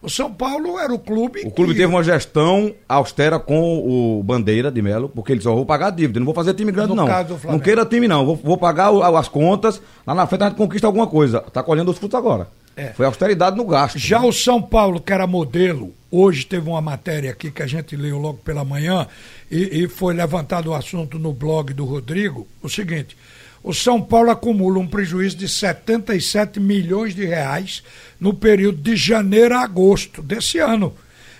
[0.00, 1.40] O São Paulo era o clube.
[1.44, 3.78] O clube que- teve uma gestão austera com
[4.18, 6.70] o Bandeira de Melo, porque ele só vou pagar a dívida, não vou fazer time
[6.70, 7.06] grande No não.
[7.50, 10.56] Não queira time não, vou, vou pagar o- as contas, lá na frente a gente
[10.56, 11.40] conquista alguma coisa.
[11.40, 12.46] Tá colhendo os frutos agora.
[12.76, 12.92] É.
[12.92, 13.98] Foi austeridade no gasto.
[13.98, 17.96] Já o São Paulo, que era modelo, hoje teve uma matéria aqui que a gente
[17.96, 19.04] leu logo pela manhã
[19.50, 22.46] e, e foi levantado o assunto no blog do Rodrigo.
[22.62, 23.16] O seguinte:
[23.62, 27.82] o São Paulo acumula um prejuízo de 77 milhões de reais
[28.20, 30.94] no período de janeiro a agosto desse ano.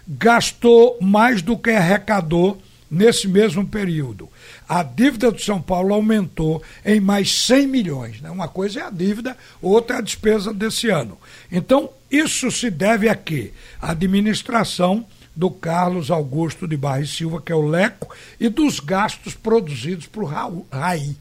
[0.07, 4.29] Gastou mais do que arrecadou nesse mesmo período.
[4.69, 8.21] A dívida do São Paulo aumentou em mais 100 milhões.
[8.21, 8.31] Né?
[8.31, 11.19] Uma coisa é a dívida, outra é a despesa desse ano.
[11.51, 13.53] Então, isso se deve a quê?
[13.81, 19.35] A administração do Carlos Augusto de Barros Silva, que é o Leco, e dos gastos
[19.35, 21.17] produzidos por Raí.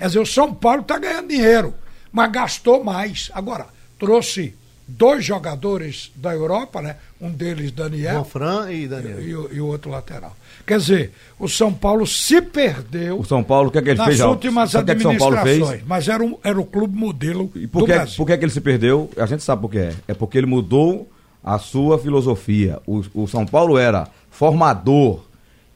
[0.00, 1.72] Quer dizer, o São Paulo está ganhando dinheiro,
[2.10, 3.30] mas gastou mais.
[3.32, 3.66] Agora,
[3.98, 4.54] trouxe
[4.88, 6.96] dois jogadores da Europa, né?
[7.20, 9.22] um deles Daniel, Fran e Daniel.
[9.22, 10.34] e, o- e o outro lateral.
[10.66, 13.98] Quer dizer, o São Paulo se perdeu O São Paulo, o que é que ele
[13.98, 14.20] nas fez?
[14.20, 14.34] Alves?
[14.36, 15.88] últimas Sabe o que é que o São Paulo administrações, fez?
[15.88, 18.16] mas era, um, era o clube modelo E do por que, Brasil.
[18.16, 19.10] por que, que ele se perdeu?
[19.16, 19.92] A gente sabe por que é.
[20.08, 21.08] É porque ele mudou
[21.44, 22.78] a sua filosofia.
[22.86, 25.24] O, o São Paulo era formador.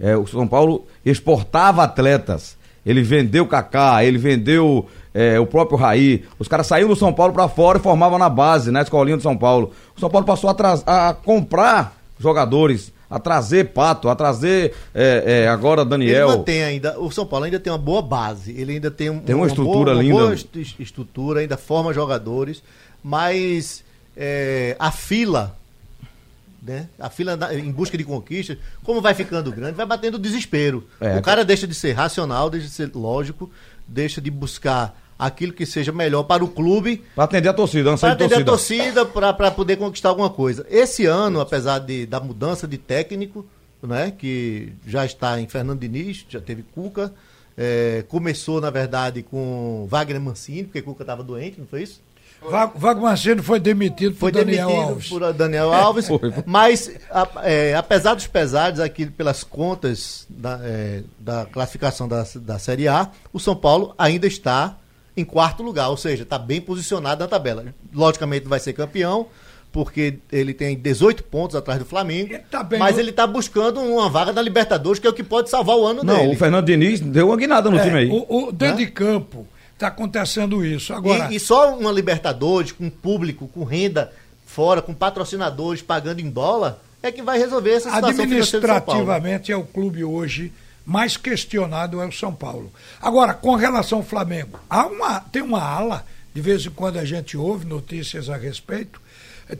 [0.00, 2.56] É, o São Paulo exportava atletas.
[2.84, 6.24] Ele vendeu Kaká, ele vendeu é, o próprio Raí.
[6.38, 9.22] Os caras saíram do São Paulo pra fora e formavam na base, na escolinha do
[9.22, 9.72] São Paulo.
[9.96, 15.48] O São Paulo passou a, a comprar jogadores, a trazer Pato, a trazer é, é,
[15.48, 16.28] agora Ele Daniel.
[16.28, 19.34] mantém ainda, o São Paulo ainda tem uma boa base, ele ainda tem, um- Tem
[19.34, 20.14] uma estrutura boa, linda.
[20.14, 22.62] Uma boa est- est- estrutura, ainda forma jogadores,
[23.02, 23.84] mas
[24.16, 25.56] é, a fila,
[26.64, 26.88] né?
[26.98, 30.86] A fila na- em busca de conquistas, como vai ficando grande, vai batendo desespero.
[31.00, 33.50] É, o cara deixa de ser racional, deixa de ser lógico,
[33.86, 37.98] deixa de buscar aquilo que seja melhor para o clube Pra atender a torcida, não
[37.98, 40.66] para atender a torcida, para poder conquistar alguma coisa.
[40.68, 43.46] Esse ano, apesar de, da mudança de técnico,
[43.82, 47.12] né, que já está em Fernando Diniz, já teve Cuca,
[47.56, 52.00] é, começou, na verdade, com Wagner Mancini, porque Cuca estava doente, não foi isso?
[52.50, 55.08] Va- Vago Mancini foi demitido Foi por Daniel demitido Alves.
[55.08, 56.32] por Daniel Alves, Foi, foi.
[56.46, 62.58] mas a- é, apesar dos pesares aqui pelas contas da, é, da classificação da, da
[62.58, 64.76] Série A, o São Paulo ainda está
[65.16, 67.64] em quarto lugar, ou seja, está bem posicionado na tabela.
[67.94, 69.26] Logicamente vai ser campeão,
[69.72, 73.26] porque ele tem 18 pontos atrás do Flamengo, Ele tá bem mas no- ele está
[73.26, 76.34] buscando uma vaga na Libertadores, que é o que pode salvar o ano Não, dele.
[76.34, 78.08] o Fernando Diniz deu uma guinada no É, time aí.
[78.10, 80.94] o, o- dentro de campo está acontecendo isso.
[80.94, 84.12] Agora, E, e só uma Libertadores com público, com renda
[84.46, 89.64] fora, com patrocinadores pagando em dólar, é que vai resolver essa situação administrativamente é o
[89.64, 90.52] clube hoje
[90.84, 92.72] mais questionado é o São Paulo.
[93.00, 97.04] Agora, com relação ao Flamengo, há uma, tem uma ala, de vez em quando a
[97.04, 99.00] gente ouve notícias a respeito,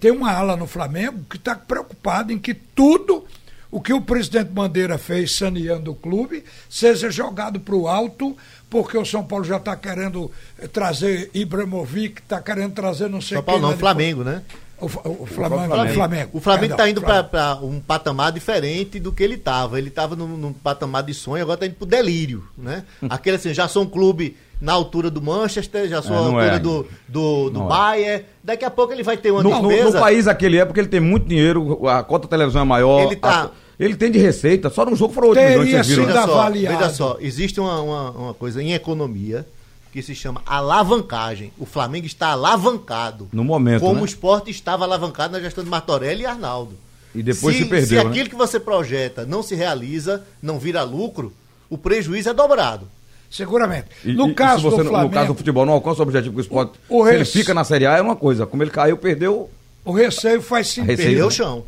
[0.00, 3.24] tem uma ala no Flamengo que está preocupada em que tudo
[3.70, 8.37] o que o presidente Bandeira fez saneando o clube seja jogado para o alto,
[8.83, 13.37] porque o São Paulo já está querendo eh, trazer Ibrahimovic, está querendo trazer não sei
[13.37, 14.43] São Paulo quem não, Flamengo, né?
[14.81, 15.65] O, Fa- o Flamengo.
[15.67, 15.91] Flamengo.
[15.91, 16.31] O Flamengo.
[16.35, 19.79] O Flamengo está indo para um patamar diferente do que ele estava.
[19.79, 22.83] Ele estava num, num patamar de sonho, agora está indo para delírio, né?
[23.09, 26.59] Aquele assim, já sou um clube na altura do Manchester, já sou É, altura é.
[26.59, 27.67] do, do, do é.
[27.67, 28.25] Bayern.
[28.43, 29.93] Daqui a pouco ele vai ter uma No, no- despesa.
[29.93, 33.03] no país aquele é porque ele tem muito dinheiro, a cota televisão é maior.
[33.07, 35.87] Ele tá- a- ele tem de receita, só num jogo foram 8 Teria milhões, vocês
[35.87, 36.21] viram, sido né?
[36.21, 36.79] Veja só, avaliado.
[36.79, 39.47] veja só, existe uma, uma, uma coisa em economia
[39.93, 41.53] que se chama alavancagem.
[41.59, 43.29] O Flamengo está alavancado.
[43.33, 44.03] No momento, Como né?
[44.03, 46.73] o esporte estava alavancado na gestão de Martorelli e Arnaldo.
[47.15, 48.11] E depois se, se perdeu, Se né?
[48.11, 51.33] aquilo que você projeta não se realiza, não vira lucro,
[51.71, 52.89] o prejuízo é dobrado.
[53.31, 53.87] Seguramente.
[54.05, 56.03] E- no e- caso se você, do Flamengo, No caso do futebol, não alcança o
[56.03, 56.73] objetivo que o esporte.
[56.89, 58.47] O- o se ele res- fica na Série A é uma coisa.
[58.47, 59.49] Como ele caiu, perdeu.
[59.85, 60.91] o receio faz sentido.
[60.91, 61.65] receio, Perdeu o chão.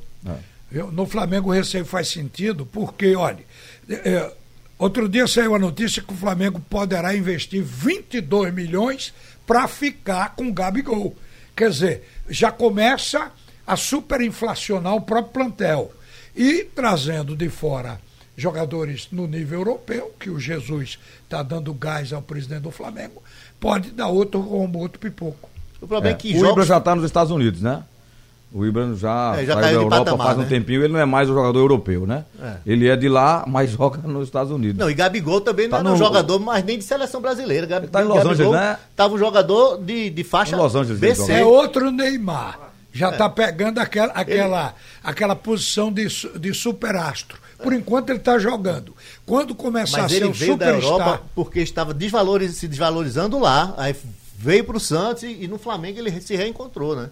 [0.70, 0.90] Viu?
[0.90, 3.44] No Flamengo o receio faz sentido, porque, olha,
[3.88, 4.32] é,
[4.78, 9.14] outro dia saiu a notícia que o Flamengo poderá investir 22 milhões
[9.46, 11.16] para ficar com o Gabigol.
[11.54, 13.30] Quer dizer, já começa
[13.66, 15.92] a superinflacionar o próprio plantel.
[16.34, 17.98] E trazendo de fora
[18.36, 23.22] jogadores no nível europeu, que o Jesus está dando gás ao presidente do Flamengo,
[23.58, 25.48] pode dar outro rombo, outro pipoco.
[25.80, 26.66] O problema é, É, que o Ibra jogos...
[26.66, 27.82] já está nos Estados Unidos, né?
[28.56, 30.48] O Ibra já, É, já saiu caiu da Europa patamar, faz um né?
[30.48, 32.24] tempinho, ele não é mais o jogador europeu, né?
[32.40, 32.54] É.
[32.64, 34.78] Ele é de lá, mas joga nos Estados Unidos.
[34.78, 37.66] Não, e Gabigol também Tá não é um jogador, mas nem de seleção brasileira.
[37.66, 37.84] Gabi...
[37.84, 38.78] Ele tá em Los Angeles, né?
[38.96, 41.32] Tava um jogador de, de faixa Em Los Angeles ele BC.
[41.32, 42.58] É outro Neymar.
[42.94, 46.06] Já está pegando aquela, aquela, aquela posição de,
[46.38, 47.36] de superastro.
[47.62, 48.96] Por enquanto ele está jogando.
[49.26, 50.92] Quando começar a Mas ser ele um veio da superstar.
[50.92, 52.56] Europa porque estava desvaloriz...
[52.56, 53.74] se desvalorizando lá.
[53.76, 53.94] Aí
[54.38, 57.10] veio pro Santos e, e no Flamengo ele se reencontrou, né?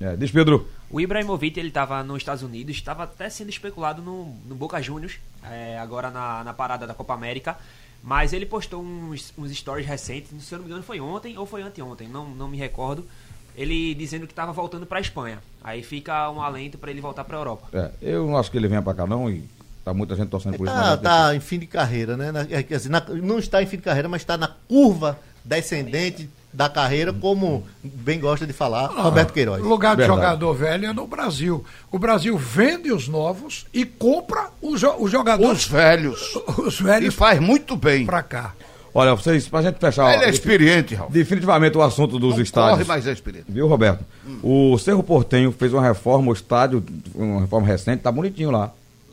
[0.00, 0.66] É, diz Pedro.
[0.90, 5.18] O Ibrahimovic, ele estava nos Estados Unidos, estava até sendo especulado no, no Boca Juniors,
[5.44, 7.56] é, agora na, na parada da Copa América,
[8.02, 11.44] mas ele postou uns, uns stories recentes, se eu não me engano foi ontem ou
[11.44, 13.06] foi anteontem, não, não me recordo,
[13.54, 15.38] ele dizendo que estava voltando para a Espanha.
[15.62, 17.68] Aí fica um alento para ele voltar para a Europa.
[17.72, 19.44] É, eu não acho que ele venha pra cá, não, e
[19.84, 20.74] tá muita gente torcendo por isso.
[20.74, 22.32] Tá, tá em fim de carreira, né?
[22.32, 25.18] Na- é, quer dizer, na- não está em fim de carreira, mas está na curva
[25.44, 29.62] descendente da carreira, como bem gosta de falar Roberto Queiroz.
[29.62, 30.20] O lugar de Verdade.
[30.20, 31.64] jogador velho é no Brasil.
[31.92, 36.34] O Brasil vende os novos e compra os, os Os jogadores, velhos.
[36.58, 38.04] os E velhos, faz muito bem.
[38.04, 38.52] para cá.
[38.92, 40.12] Olha, vocês, pra gente fechar.
[40.14, 41.12] Ele é experiente, Ralf.
[41.12, 42.72] Definitivamente o assunto dos Não estádios.
[42.78, 43.46] corre, mas é experiente.
[43.48, 44.04] Viu, Roberto?
[44.42, 46.82] O Cerro Portenho fez uma reforma, o estádio,
[47.14, 48.72] uma reforma recente, tá bonitinho lá.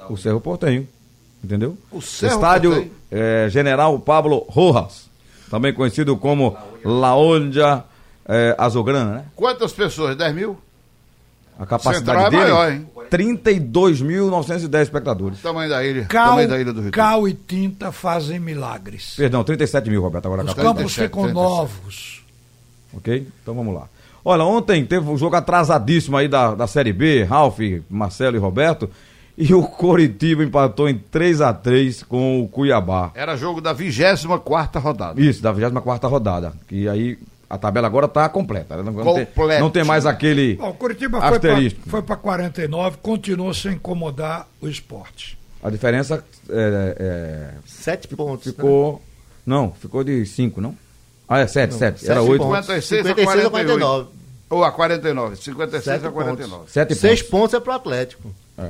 [0.10, 0.88] O Cerro Portenho.
[1.44, 1.78] Entendeu?
[1.92, 2.92] O Cerro estádio Porteño.
[3.12, 5.07] eh, General Pablo Rojas,
[5.50, 7.84] também conhecido como Laondia
[8.28, 9.26] eh, Azulgrana, né?
[9.36, 10.16] Quantas pessoas?
[10.16, 10.58] 10 mil?
[11.60, 12.88] A capacidade Central é dele, maior, hein?
[13.10, 15.42] 32.910 espectadores.
[15.42, 16.06] Tamanho da ilha.
[16.06, 16.92] Cal, tamanho da ilha do Rio.
[16.92, 19.16] cal e tinta fazem milagres.
[19.16, 21.34] Perdão, 37 mil, Roberto, agora Os campos 37, ficam 37.
[21.34, 22.24] novos.
[22.94, 23.28] Ok?
[23.42, 23.88] Então vamos lá.
[24.24, 28.90] Olha, ontem teve um jogo atrasadíssimo aí da, da Série B, Ralf, Marcelo e Roberto.
[29.38, 33.12] E o Coritiba empatou em 3 a 3 com o Cuiabá.
[33.14, 35.22] Era jogo da 24 rodada.
[35.22, 36.54] Isso, da 24 rodada.
[36.68, 37.18] Que aí
[37.50, 38.76] a tabela agora tá completa.
[38.78, 38.84] né?
[38.84, 39.60] Não, não tem, Completa.
[39.62, 41.80] não tem mais aquele Bom, o Curitiba foi pra- asterisco.
[41.88, 45.38] foi para 49, continuou sem incomodar o esporte.
[45.64, 48.48] A diferença é, é, Sete pontos.
[48.48, 48.54] né?
[48.54, 49.02] ficou.
[49.46, 50.76] Não, ficou de 5, não?
[51.30, 52.06] Ah, é 7, 7.
[52.10, 52.42] Era sete 8.
[52.44, 52.66] pontos.
[52.66, 53.52] 56 a 56 a 48.
[53.52, 54.10] 49.
[54.50, 55.36] Ou a 49.
[55.36, 56.64] 56 Sete a 49.
[56.72, 57.30] 7 Seis pontos.
[57.32, 58.34] pontos é pro Atlético.
[58.58, 58.70] É.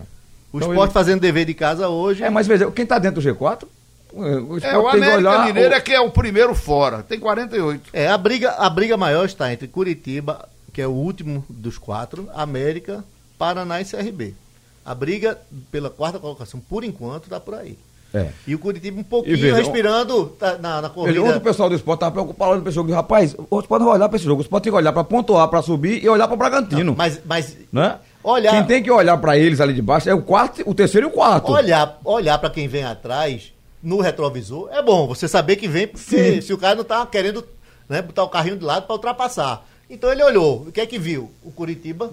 [0.58, 2.24] O Então esporte ele- fazendo dever de casa hoje.
[2.24, 3.67] É, mas veja, quem tá dentro do G4?
[4.13, 6.56] O É, esporte o tem que América olhar Mineiro o- é que é o primeiro
[6.56, 7.04] fora.
[7.04, 7.89] Tem 48.
[7.93, 12.28] É, a briga, a briga maior está entre Curitiba, que é o último dos quatro,
[12.34, 13.04] América,
[13.38, 14.34] Paraná e CRB.
[14.86, 15.38] A briga
[15.72, 17.78] pela quarta colocação, por enquanto, está por aí.
[18.13, 18.30] É.
[18.48, 21.22] E o Curitiba um pouquinho veja, respirando tá na, na corrida.
[21.22, 22.91] Outro pessoal do esporte tá preocupado olhando pra esse jogo.
[22.93, 24.39] Rapaz, o esporte não vai olhar pra esse jogo.
[24.39, 26.96] O esporte tem que olhar pra pontuar, pra subir e olhar pra Bragantino.
[26.98, 27.98] Mas, mas né?
[28.32, 31.08] Olhar- Quem tem que olhar pra eles ali de baixo é o quarto, o terceiro
[31.08, 31.52] e o quarto.
[31.52, 35.08] olhar, olhar para quem vem atrás no retrovisor é bom.
[35.08, 37.46] Você saber que vem, porque se o cara não tá querendo
[37.88, 39.66] né, botar o carrinho de lado para ultrapassar.
[39.90, 40.63] Então ele olhou.
[40.68, 41.32] O que é que viu?
[41.44, 42.12] O Curitiba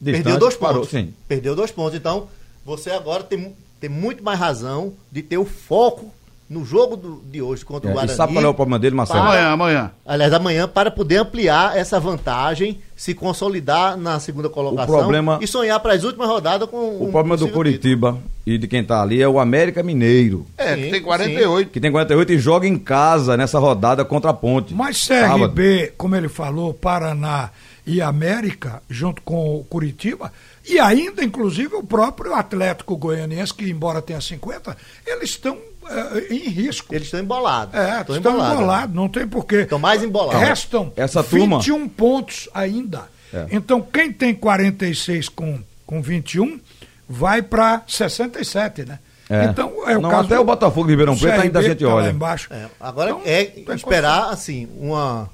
[0.00, 0.90] Distante, perdeu dois parou, pontos.
[0.90, 1.14] sim.
[1.26, 1.94] Perdeu dois pontos.
[1.94, 2.28] Então,
[2.64, 6.12] você agora tem, tem muito mais razão de ter o foco
[6.54, 8.16] no jogo do- de hoje contra o É, e Guarani.
[8.16, 9.20] sabe qual é o problema dele, Marcelo?
[9.20, 9.90] Para- Amanhã, amanhã.
[10.06, 15.80] Aliás, amanhã, para poder ampliar essa vantagem, se consolidar na segunda colocação problema- e sonhar
[15.80, 19.20] para as últimas rodadas com O um problema do Curitiba e de quem tá ali
[19.20, 20.46] é o América Mineiro.
[20.56, 21.70] É, Sim, que tem 48.
[21.70, 24.72] Que tem 48 e joga em casa nessa rodada contra a Ponte.
[24.72, 25.40] Mas Sábado.
[25.40, 27.50] CRB, como ele falou, Paraná
[27.86, 30.32] e América, junto com o Curitiba,
[30.66, 34.74] e ainda, inclusive, o próprio Atlético Goianiense, que embora tenha 50,
[35.06, 36.94] eles estão eh, em risco.
[36.94, 37.74] Eles estão embolados.
[37.74, 38.58] É, estão estão embolados.
[38.58, 39.56] embolados, não tem porquê.
[39.62, 40.40] Estão mais embolados.
[40.40, 43.02] Restam Essa turma- 21 pontos ainda.
[43.32, 43.46] É.
[43.50, 46.60] Então, quem tem 46 com, com 21
[47.08, 48.98] vai para 67, né?
[49.28, 49.44] É.
[49.46, 51.88] Então, é o Não, caso até o Botafogo de Ribeirão Preto ainda a gente tá
[51.94, 52.10] olha.
[52.10, 52.48] embaixo.
[52.52, 55.30] É, agora Então, é esperar assim uma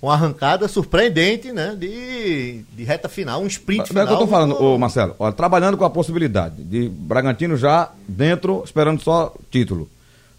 [0.00, 4.04] uma arrancada surpreendente, né, de, de reta final, um sprint É final.
[4.04, 5.14] o que eu tô falando, do- ô Marcelo.
[5.36, 9.88] Trabalhando com a possibilidade de Bragantino já dentro, esperando só título,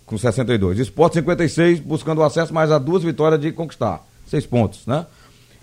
[0.06, 0.80] com 62.
[0.80, 4.06] Esporte 56, buscando o acesso, mais a duas vitórias de conquistar.
[4.26, 5.06] Seis pontos, né?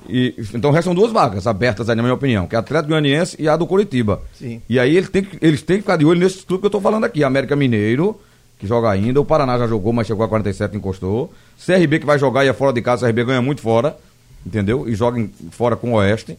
[0.09, 3.37] E, então restam duas vagas abertas, aí, na minha opinião, que é a Atlético Goianiense
[3.41, 4.23] e a do Curitiba.
[4.39, 4.61] Sim.
[4.69, 6.71] E aí eles têm, que, eles têm que ficar de olho nesses clubes que eu
[6.71, 7.25] tô falando aqui.
[7.25, 8.21] América Mineiro,
[8.59, 11.33] que joga ainda, o Paraná já jogou, mas chegou a 47 e encostou.
[11.65, 13.97] CRB que vai jogar e é fora de casa, CRB ganha muito fora,
[14.45, 14.89] entendeu?
[14.89, 16.39] E joga fora com o Oeste.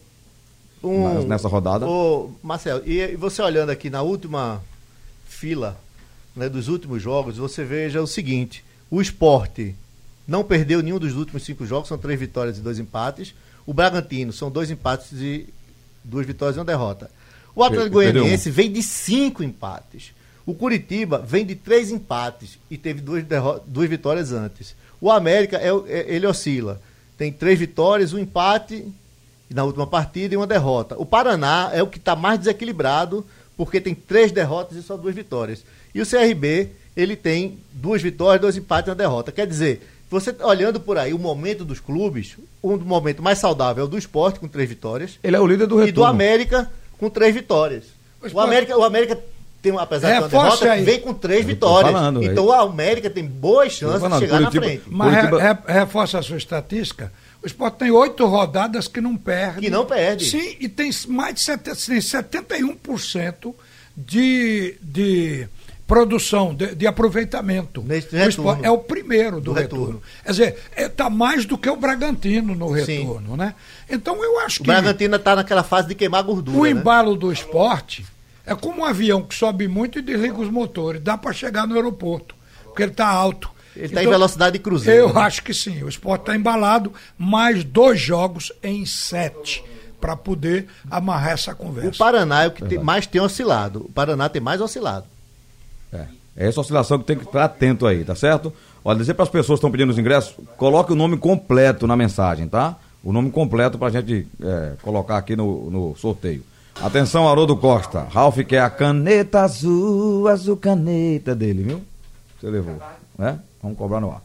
[0.82, 1.86] um, nessa rodada.
[1.86, 4.60] Ô, Marcelo, e, e você olhando aqui na última
[5.28, 5.78] fila
[6.34, 9.74] né, dos últimos jogos, você veja o seguinte: o esporte
[10.26, 13.34] não perdeu nenhum dos últimos cinco jogos, são três vitórias e dois empates.
[13.66, 15.46] O Bragantino são dois empates e
[16.02, 17.10] duas vitórias e uma derrota.
[17.54, 18.24] O Atlético Perdeu um.
[18.24, 20.12] Goianiense vem de cinco empates.
[20.48, 23.22] O Curitiba vem de três empates e teve duas,
[23.66, 24.74] duas vitórias antes.
[24.98, 26.80] O América, é, é- ele oscila.
[27.18, 28.82] Tem três vitórias, um empate
[29.50, 30.96] na última partida e uma derrota.
[30.98, 33.26] O Paraná é o que está mais desequilibrado,
[33.58, 35.62] porque tem três derrotas e só duas vitórias.
[35.94, 39.30] E o CRB, ele tem duas vitórias, dois empates e uma derrota.
[39.30, 43.86] Quer dizer, você olhando por aí o momento dos clubes, um momento mais saudável é
[43.86, 45.88] o do esporte, com três vitórias, Ele é o líder do retorno.
[45.90, 47.84] e do América, com três vitórias.
[48.22, 49.18] O O América, o América
[49.60, 50.84] tem, apesar de ter uma derrota, aí.
[50.84, 51.92] vem com três vitórias.
[51.92, 54.84] falando, então o América tem boas chances falando, de chegar Curitiba- na frente.
[54.88, 57.12] Mas re- Curitiba- re- reforça a sua estatística.
[57.42, 59.60] O Sport tem oito rodadas que não perde.
[59.60, 60.24] Que não perde.
[60.26, 63.54] Sim, e tem mais de sete- tem 71%
[63.96, 65.48] de, de
[65.86, 67.82] produção, de, de aproveitamento.
[67.82, 69.84] Neste O Sport é o primeiro do, Do retorno.
[69.86, 70.02] retorno.
[70.24, 72.98] Quer dizer, está mais do que o Bragantino no Sim.
[73.00, 73.54] retorno, né?
[73.88, 76.58] Então eu acho O que Bragantino está naquela fase de queimar gordura.
[76.58, 76.70] o né?
[76.70, 78.04] embalo do esporte
[78.52, 81.00] é como um avião que sobe muito e desliga os motores.
[81.02, 82.34] Dá para chegar no aeroporto,
[82.64, 83.50] porque ele está alto.
[83.76, 85.08] Ele está em velocidade de cruzeiro.
[85.08, 85.20] Eu né?
[85.20, 85.82] acho que sim.
[85.84, 89.62] O esporte está embalado, mais dois jogos em sete
[90.00, 91.98] para poder amarrar essa O conversa.
[91.98, 93.86] Paraná é o que tem- mais tem oscilado.
[93.86, 95.06] O Paraná tem mais oscilado.
[95.92, 96.06] É.
[96.36, 98.52] É essa oscilação que tem que estar atento aí, tá certo?
[98.84, 101.96] Olha, dizer para as pessoas que estão pedindo os ingressos, coloque o nome completo na
[101.96, 102.76] mensagem, tá?
[103.02, 106.44] O nome completo para a gente é, colocar aqui no, no sorteio.
[106.82, 108.02] Atenção, Haroldo Costa.
[108.10, 111.82] Ralph quer a caneta azul, azul caneta dele, viu?
[112.40, 112.76] Você levou,
[113.18, 113.40] né?
[113.60, 114.22] Vamos cobrar no ar.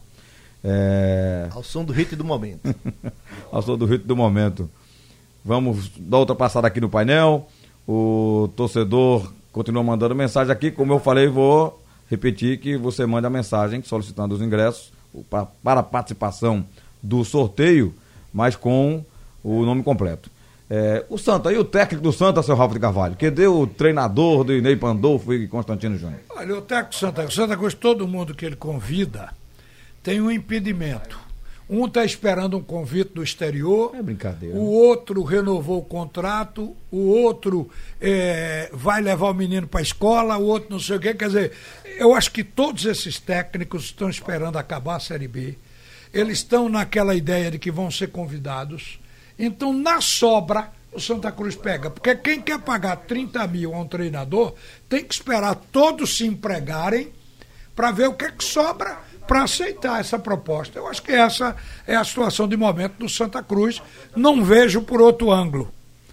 [0.62, 1.48] É...
[1.50, 2.74] Ao som do hit do momento.
[3.50, 4.70] Passou do ritmo do momento.
[5.44, 7.48] Vamos dar outra passada aqui no painel.
[7.86, 10.70] O torcedor continua mandando mensagem aqui.
[10.70, 14.92] Como eu falei, vou repetir que você manda a mensagem solicitando os ingressos
[15.28, 16.64] pa- para a participação
[17.02, 17.92] do sorteio,
[18.32, 19.04] mas com
[19.42, 20.30] o nome completo.
[20.76, 23.14] É, o Santa, e o técnico do Santa, seu Ralf de Carvalho?
[23.14, 26.18] Que deu o treinador do Inei Pandolfo e Constantino Júnior?
[26.30, 29.32] Olha, o técnico Santa, Santa Cruz, todo mundo que ele convida
[30.02, 31.16] tem um impedimento.
[31.70, 33.92] Um está esperando um convite do exterior.
[33.94, 34.56] É brincadeira.
[34.56, 36.76] O outro renovou o contrato.
[36.90, 40.36] O outro é, vai levar o menino para a escola.
[40.36, 41.14] O outro não sei o quê.
[41.14, 41.52] Quer dizer,
[41.98, 45.56] eu acho que todos esses técnicos estão esperando acabar a Série B.
[46.12, 48.98] Eles estão naquela ideia de que vão ser convidados.
[49.38, 51.90] Então, na sobra, o Santa Cruz pega.
[51.90, 54.54] Porque quem quer pagar 30 mil a um treinador
[54.88, 57.12] tem que esperar todos se empregarem
[57.74, 60.78] para ver o que, é que sobra para aceitar essa proposta.
[60.78, 63.82] Eu acho que essa é a situação de momento do Santa Cruz.
[64.14, 65.72] Não vejo por outro ângulo.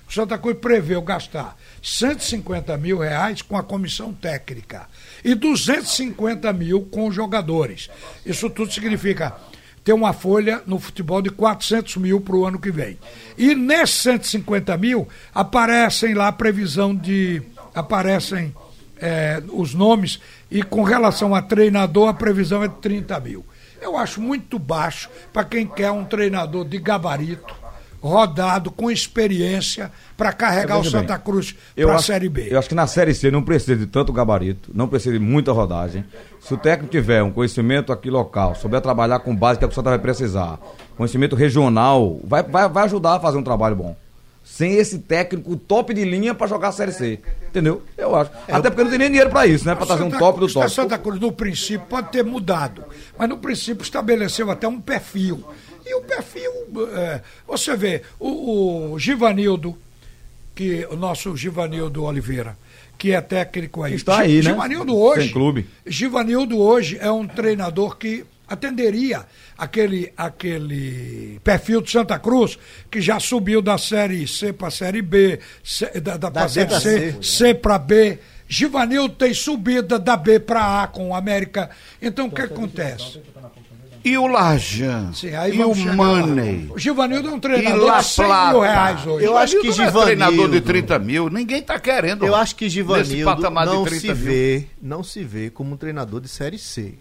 [0.10, 4.88] O Santa Cruz preveu gastar 150 mil reais com a comissão técnica
[5.24, 7.90] e 250 mil com os jogadores.
[8.26, 9.38] Isso tudo significa
[9.84, 12.98] ter uma folha no futebol de 400 mil para o ano que vem.
[13.38, 17.42] E nesses 150 mil aparecem lá a previsão de.
[17.74, 18.54] aparecem
[18.98, 23.46] é, os nomes e com relação a treinador a previsão é de 30 mil.
[23.82, 27.56] Eu acho muito baixo para quem quer um treinador de gabarito,
[28.02, 32.48] rodado, com experiência, para carregar o Veja bem, Santa Cruz para a Série B.
[32.50, 35.52] Eu acho que na Série C não precisa de tanto gabarito, não precisa de muita
[35.52, 36.04] rodagem.
[36.40, 39.84] Se o técnico tiver um conhecimento aqui local, souber trabalhar com base que a pessoa
[39.84, 40.60] vai precisar,
[40.98, 43.96] conhecimento regional, vai, vai, vai ajudar a fazer um trabalho bom.
[44.44, 47.20] Sem esse técnico top de linha para jogar a Série C.
[47.48, 47.84] Entendeu?
[47.96, 48.32] Eu acho.
[48.52, 49.76] Até porque não tem nem dinheiro para isso, né?
[49.76, 50.74] Para trazer um Santa top do Cruz- a top.
[50.74, 52.84] Santa Cruz, no princípio, pode ter mudado,
[53.18, 55.44] mas no princípio estabeleceu até um perfil.
[55.86, 56.52] E o perfil,
[56.96, 59.78] é, você vê, o, o Givanildo,
[60.56, 62.58] que o nosso Givanildo Oliveira,
[62.98, 63.96] que é técnico aí.
[63.96, 64.42] Está aí, né?
[64.52, 65.24] Givanildo hoje.
[65.24, 65.68] Sem clube.
[65.86, 69.26] Givanildo hoje é um treinador que atenderia
[69.58, 72.60] aquele, aquele perfil de Santa Cruz,
[72.92, 76.50] que já subiu da Série C para a Série B, C- da, da, pra D
[76.52, 77.18] Série C.
[77.22, 78.20] C para B.
[78.48, 81.70] Givanildo tem subida da B para A com o América.
[82.02, 83.22] Então o que acontece?
[84.04, 85.14] E o Lajan?
[85.14, 85.96] Sim, aí e o chegar lá.
[86.26, 86.68] Money?
[86.72, 88.52] O Givanildo é um E treinador La de 100 Plata?
[88.52, 89.26] mil reais hoje.
[89.26, 92.26] Eu acho que não é Givanildo- treinador de 30 mil, ninguém tá querendo.
[92.26, 94.16] Eu acho que Givanildo não 30 se mil.
[94.16, 96.96] vê, não se vê como um treinador de série C.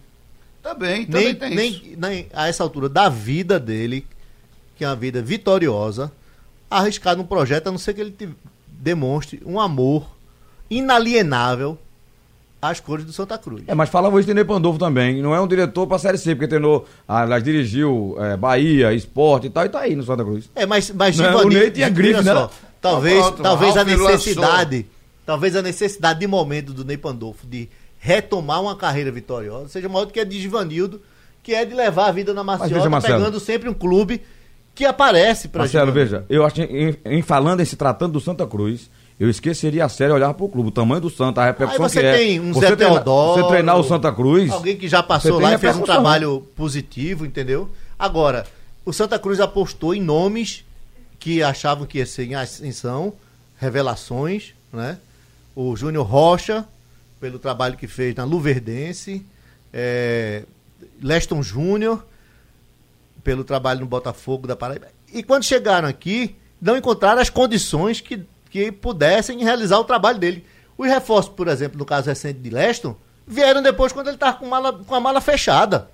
[0.62, 1.56] Também, também Nem, tem isso.
[1.56, 4.06] nem, nem a essa altura da vida dele,
[4.76, 6.12] que é uma vida vitoriosa,
[6.70, 8.28] arriscar num projeto, a não ser que ele te-
[8.68, 10.06] demonstre um amor
[10.68, 11.78] inalienável
[12.60, 13.62] às cores do Santa Cruz.
[13.66, 15.22] É, mas falava isso de Ney Pandolfo também.
[15.22, 19.46] Não é um diretor para Série C, porque treinou, ah, aliás, dirigiu é, Bahia, Esporte
[19.46, 20.50] e tal, e tá aí no Santa Cruz.
[20.54, 22.34] É, mas, mas Não, Givanildo- o Ney tinha grife, né?
[22.34, 24.86] só, Talvez, Pronto, talvez a necessidade,
[25.26, 27.68] talvez a necessidade de momento do Ney Pandolfo de
[27.98, 31.00] retomar uma carreira vitoriosa seja maior do que a de Givanildo,
[31.42, 33.18] que é de levar a vida na maciota, Marcelo.
[33.18, 34.22] pegando sempre um clube
[34.74, 38.20] que aparece para Marcelo, veja, eu acho que em, em falando em se tratando do
[38.20, 38.90] Santa Cruz,
[39.20, 42.00] eu esqueceria a sério olhar pro clube, o tamanho do Santa, a repercussão Aí você
[42.00, 42.16] que é.
[42.16, 44.50] tem um você Zé treina- Teodoro, Você treinar o Santa Cruz.
[44.50, 47.68] Alguém que já passou lá e fez um trabalho positivo, entendeu?
[47.98, 48.46] Agora,
[48.85, 50.64] o Santa Cruz apostou em nomes
[51.18, 53.12] que achavam que ia ser em ascensão,
[53.59, 54.96] revelações, né?
[55.54, 56.64] O Júnior Rocha,
[57.20, 59.22] pelo trabalho que fez na Luverdense,
[59.70, 60.44] é,
[61.02, 62.02] Leston Júnior,
[63.22, 64.87] pelo trabalho no Botafogo da Paraíba.
[65.12, 70.44] E quando chegaram aqui, não encontraram as condições que, que pudessem realizar o trabalho dele.
[70.76, 74.46] Os reforços, por exemplo, no caso recente de Leston, vieram depois quando ele estava com,
[74.46, 75.88] mala- com a mala fechada.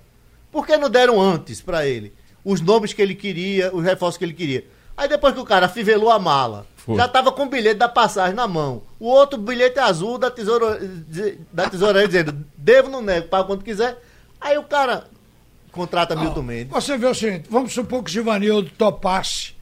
[0.51, 2.13] Por que não deram antes para ele?
[2.43, 4.65] Os nomes que ele queria, os reforços que ele queria.
[4.95, 6.95] Aí depois que o cara fivelou a mala, Foi.
[6.95, 8.81] já estava com o bilhete da passagem na mão.
[8.99, 10.79] O outro bilhete azul da tesoura,
[11.53, 14.01] da tesouraria dizendo, devo, não nego, paga quando quiser.
[14.41, 15.03] Aí o cara
[15.71, 16.71] contrata Milton Mendes.
[16.71, 19.53] Você vê o seguinte, vamos supor que o Givanildo topasse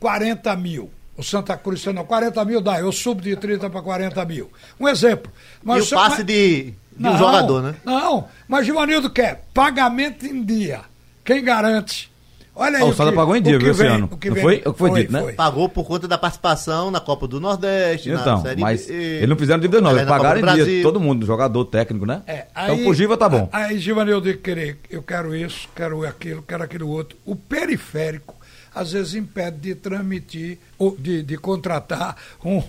[0.00, 0.90] 40 mil.
[1.16, 4.50] O Santa Cruz, não, 40 mil dá, eu subo de 30 para 40 mil.
[4.80, 5.30] Um exemplo.
[5.64, 7.74] e o passe mas- de, de um Não, jogador, né?
[7.84, 10.80] Não, mas Givanildo quer pagamento em dia.
[11.24, 12.10] Quem garante?
[12.54, 12.82] Olha aí.
[12.82, 14.08] Ah, o Santa pagou em dia, o viu, esse vem- ano.
[14.12, 14.62] o que vem- foi?
[14.66, 15.32] O que foi dito, né?
[15.32, 19.28] Pagou por conta da participação na Copa do Nordeste, na Então, Série mas B, eles
[19.28, 22.20] não fizeram dívida não, eles pagaram em dia, todo mundo, jogador, técnico, né?
[22.26, 23.48] É, então por Giva tá bom.
[23.52, 24.28] Aí Givanildo
[24.90, 27.16] eu quero isso, quero aquilo, quero aquilo outro.
[27.24, 28.34] O periférico
[28.74, 32.62] às vezes impede de transmitir, ou de, de contratar um,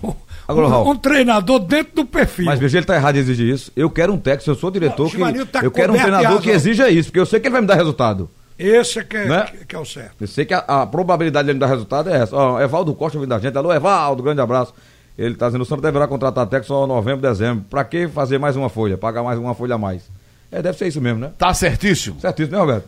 [0.48, 0.92] Agora, um, Raul.
[0.92, 2.46] um treinador dentro do perfil.
[2.46, 3.72] Mas veja, ele tá errado em exigir isso.
[3.76, 6.42] Eu quero um técnico, eu sou diretor, Não, que, tá eu quero um de treinador
[6.42, 8.30] que exija isso, porque eu sei que ele vai me dar resultado.
[8.58, 9.46] Esse é que é, Né?
[9.46, 10.16] que, que é o certo.
[10.22, 12.36] Eu sei que a, a probabilidade dele me dar resultado é essa.
[12.36, 13.58] Ó, Evaldo Costa vindo da gente.
[13.58, 14.74] Alô, Evaldo, grande abraço.
[15.18, 17.66] Ele tá dizendo, o Santos deverá contratar técnico só em novembro, dezembro.
[17.70, 18.98] Pra que fazer mais uma folha?
[18.98, 20.04] Pagar mais uma folha a mais?
[20.52, 21.32] É, deve ser isso mesmo, né?
[21.38, 22.20] Tá certíssimo.
[22.20, 22.88] Certo isso, né, Roberto?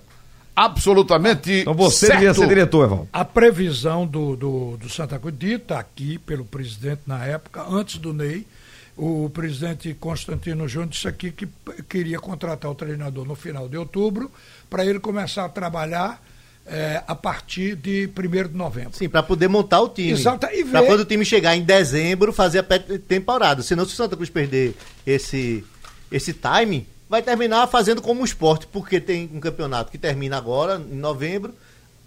[0.55, 2.19] Absolutamente Então você certo.
[2.19, 3.09] devia ser diretor, Evaldo.
[3.11, 8.13] A previsão do, do, do Santa Cruz, dita aqui pelo presidente na época, antes do
[8.13, 8.45] Ney,
[8.97, 11.47] o presidente Constantino Júnior disse aqui que
[11.89, 14.31] queria contratar o treinador no final de outubro
[14.69, 16.23] para ele começar a trabalhar
[16.65, 18.93] eh, a partir de 1 de novembro.
[18.97, 20.11] Sim, para poder montar o time.
[20.11, 22.63] Exato, e Para ver- quando o time chegar em dezembro, fazer a
[22.97, 23.61] temporada.
[23.61, 24.73] Senão, se o Santa Cruz perder
[25.05, 25.63] esse,
[26.09, 30.81] esse time, vai terminar fazendo como o esporte, porque tem um campeonato que termina agora,
[30.91, 31.53] em novembro.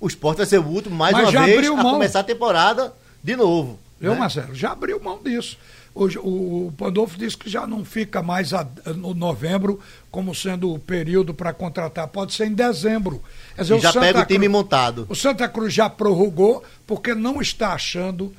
[0.00, 1.92] O esporte vai ser o último, mais Mas uma vez, a mão.
[1.94, 2.92] começar a temporada
[3.22, 3.78] de novo.
[4.00, 4.18] Viu, né?
[4.18, 4.54] Marcelo?
[4.54, 5.58] Já abriu mão disso.
[5.94, 9.80] Hoje, o, o Pandolfo disse que já não fica mais a- no novembro
[10.12, 13.20] como sendo o período para contratar, pode ser em dezembro.
[13.58, 15.06] Dizer, E já Santa pega o time Cruz- montado.
[15.08, 18.32] O Santa Cruz já prorrogou porque não está achando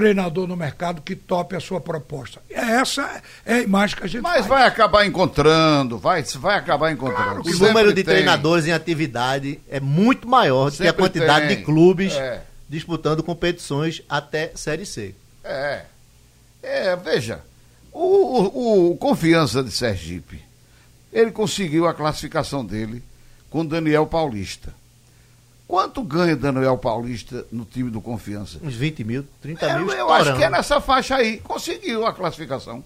[0.00, 2.40] treinador no mercado que tope a sua proposta.
[2.50, 4.46] Essa é a imagem que a gente Mas faz.
[4.46, 7.40] vai acabar encontrando, vai, vai acabar encontrando.
[7.40, 8.14] O Sempre número de tem.
[8.14, 11.56] treinadores em atividade é muito maior do que a quantidade tem.
[11.58, 12.42] de clubes É.
[12.68, 15.14] disputando competições até Série C.
[15.44, 15.82] É.
[16.62, 17.40] É, veja,
[17.92, 20.42] o, o, o Confiança de Sergipe,
[21.12, 23.02] ele conseguiu a classificação dele
[23.48, 24.74] com Daniel Paulista.
[25.68, 28.58] Quanto ganha Daniel Paulista no time do Confiança?
[28.62, 30.38] Uns 20 mil, 30 É, mil eu acho estourando.
[30.38, 31.38] que é nessa faixa aí.
[31.40, 32.82] Conseguiu a classificação.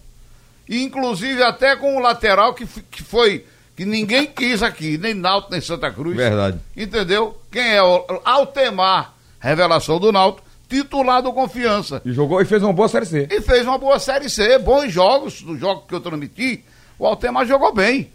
[0.69, 3.45] Inclusive até com o lateral que, que foi.
[3.77, 6.17] que ninguém quis aqui, nem Náutico, nem Santa Cruz.
[6.17, 6.59] Verdade.
[6.77, 7.37] Entendeu?
[7.51, 12.03] Quem é o Altemar, revelação do Náutico, titular do Confiança.
[12.05, 13.29] E jogou e fez uma boa série C.
[13.31, 16.65] E fez uma boa Série C, bons jogos, do jogo que eu transmiti.
[16.99, 18.11] O Altemar jogou bem.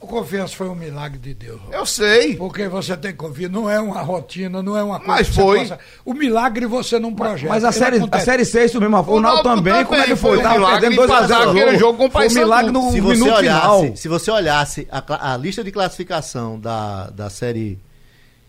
[0.00, 1.60] O Confiança foi um milagre de Deus.
[1.72, 2.36] Eu sei.
[2.36, 5.12] Porque você tem que ouvir, não é uma rotina, não é uma coisa.
[5.12, 5.58] Mas que você foi.
[5.60, 7.52] possa- O milagre você não projeta.
[7.52, 8.24] Mas a série, a acontece.
[8.24, 8.96] série C é isso mesmo.
[8.96, 10.30] O, O Náutico também, como é que foi?
[10.36, 12.32] foi um Tava milagre perdendo 2 a 0 passar aquele jogo com o Foi um
[12.32, 13.96] milagre no se você minuto olhasse, final.
[13.96, 17.76] se você olhasse a, a lista de classificação da, da série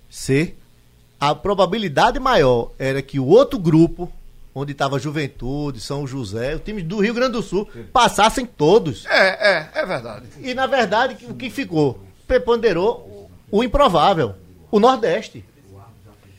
[0.07, 0.53] C,
[1.19, 4.07] a probabilidade maior era que o outro grupo,
[4.53, 9.05] onde estava Juventude, São José, o time do Rio Grande do Sul, passassem todos.
[9.05, 10.25] É, é, é verdade.
[10.39, 12.03] E na verdade, o que ficou?
[12.27, 14.35] Preponderou o improvável,
[14.71, 15.45] o Nordeste.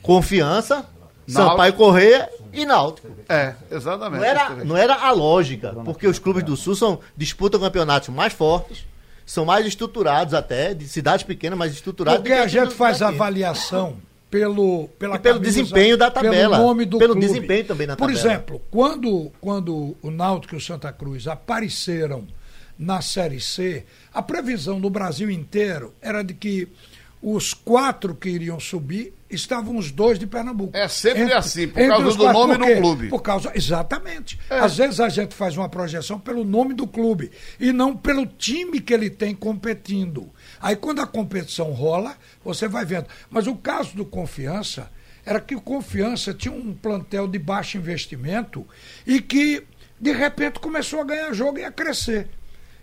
[0.01, 0.85] Confiança,
[1.27, 3.07] Sampaio Correia e Náutico.
[3.29, 4.19] É, exatamente.
[4.19, 8.33] Não era, não era a lógica, porque os clubes do Sul são, disputam campeonatos mais
[8.33, 8.85] fortes,
[9.25, 12.19] são mais estruturados até, de cidades pequenas, mais estruturadas.
[12.19, 13.15] Porque do que a gente faz daqui.
[13.15, 13.97] avaliação
[14.31, 17.27] pelo, pela E pelo camisa, desempenho da tabela, Pelo nome do pelo clube.
[17.27, 18.33] desempenho também na Por tabela.
[18.33, 22.25] exemplo, quando, quando o Náutico e o Santa Cruz apareceram
[22.79, 26.67] na Série C, a previsão no Brasil inteiro era de que
[27.21, 30.75] os quatro que iriam subir estavam os dois de Pernambuco.
[30.75, 32.75] É sempre assim, por entre causa do nome quê?
[32.75, 33.09] clube.
[33.09, 34.39] Por causa, exatamente.
[34.49, 34.59] É.
[34.59, 38.79] Às vezes a gente faz uma projeção pelo nome do clube e não pelo time
[38.79, 40.29] que ele tem competindo.
[40.59, 43.07] Aí quando a competição rola, você vai vendo.
[43.29, 44.89] Mas o caso do Confiança
[45.25, 48.65] era que o Confiança tinha um plantel de baixo investimento
[49.05, 49.63] e que
[49.99, 52.27] de repente começou a ganhar jogo e a crescer.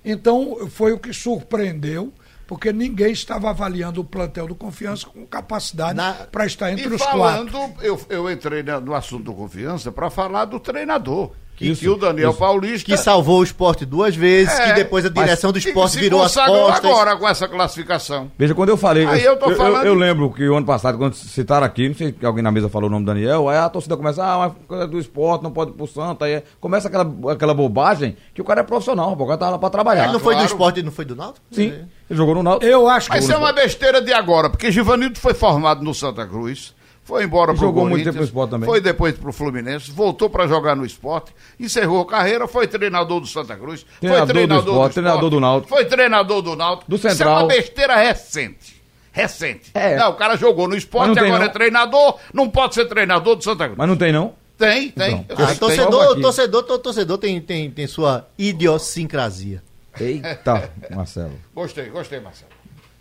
[0.05, 2.13] Então foi o que surpreendeu,
[2.49, 6.95] porque ninguém estava avaliando o plantel do Confiança com capacidade Na- para estar entre e
[6.95, 7.75] os falando, quatro.
[7.87, 11.31] Eu, eu entrei no assunto do confiança para falar do treinador.
[11.55, 12.39] Que, Isso, que o Daniel isso.
[12.39, 12.87] Paulista.
[12.87, 16.23] Que salvou o esporte duas vezes, É, que depois a direção do esporte se virou
[16.23, 16.85] as costas.
[16.85, 18.31] agora com essa classificação.
[18.39, 19.05] Veja, quando eu falei.
[19.07, 22.15] Aí eu tô falando- eu lembro que o ano passado, quando citaram aqui, não sei
[22.17, 24.53] se alguém na mesa falou o nome do Daniel, aí a torcida começa, ah, mas
[24.69, 26.27] coisa do esporte, não pode ir pro Santa.
[26.27, 29.69] Aí começa aquela, aquela bobagem que o cara é profissional, o cara tá lá pra
[29.69, 30.05] trabalhar.
[30.05, 31.45] Ele não foi do esporte, não foi do Náutico?
[31.51, 31.75] Sim,
[32.09, 32.65] ele jogou no Náutico.
[32.71, 35.95] Eu acho que Mas isso é uma besteira de agora, porque Givanildo foi formado no
[35.95, 38.69] Santa Cruz, foi embora pro jogou muito Corinthians, tempo no Sport também.
[38.69, 43.27] foi depois pro Fluminense, voltou para jogar no esporte, encerrou a carreira, foi treinador do
[43.27, 45.69] Santa Cruz, Treinador foi do treinador Sport, do, treinador do Náutico.
[45.69, 46.91] Foi treinador do Náutico.
[46.91, 47.39] Do Isso é Central.
[47.39, 48.79] uma besteira recente.
[49.11, 49.71] Recente.
[49.75, 49.97] É.
[49.97, 51.47] Não, o cara jogou no esporte, agora não.
[51.47, 53.79] é treinador, não pode ser treinador do Santa Cruz.
[53.79, 54.35] Mas não tem, não?
[54.59, 55.25] Tem, tem.
[55.31, 55.37] Então.
[55.47, 59.63] Ah, torcedor, torcedor, to- torcedor tem, tem, tem sua idiosincrasia.
[60.01, 61.39] Eita, Marcelo.
[61.55, 62.51] Gostei, gostei, Marcelo.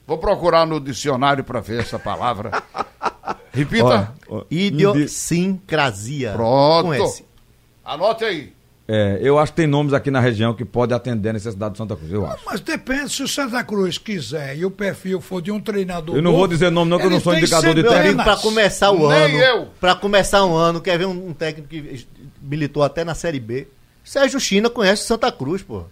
[0.06, 2.64] Vou procurar no dicionário para ver essa palavra.
[3.52, 4.14] Repita.
[4.30, 6.32] Ó, ó, Idiosincrasia.
[6.34, 7.26] Pronto.
[7.84, 8.58] Anote aí.
[8.90, 11.78] É, eu acho que tem nomes aqui na região que podem atender a necessidade do
[11.78, 12.42] Santa Cruz, eu acho.
[12.46, 16.16] Mas depende, se o Santa Cruz quiser e o perfil for de um treinador.
[16.16, 18.38] Eu não novo, vou dizer nome não, que eu não sou indicador de amigo, pra
[18.38, 19.38] começar o Nem ano.
[19.38, 19.68] eu.
[19.78, 22.08] Pra começar um ano, quer ver um, um técnico que
[22.42, 23.68] militou até na Série B?
[24.06, 25.84] Sérgio China conhece o Santa Cruz, pô.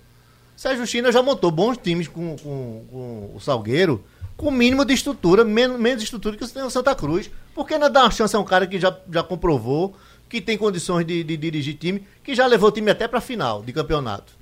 [0.56, 4.04] Sérgio China já montou bons times com, com, com o Salgueiro,
[4.38, 7.30] com o mínimo de estrutura, menos, menos estrutura que o Santa Cruz.
[7.54, 9.96] Por que não dar uma chance a um cara que já, já comprovou
[10.30, 13.62] que tem condições de, de dirigir time, que já levou o time até pra final
[13.62, 14.34] de campeonato?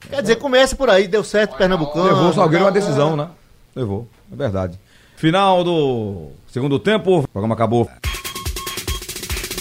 [0.00, 2.06] Quer dizer, começa por aí, deu certo Pernambucano.
[2.06, 3.28] Levou o Salgueiro uma decisão, né?
[3.74, 4.78] Levou, é verdade.
[5.16, 7.20] Final do segundo tempo.
[7.20, 7.88] O programa acabou.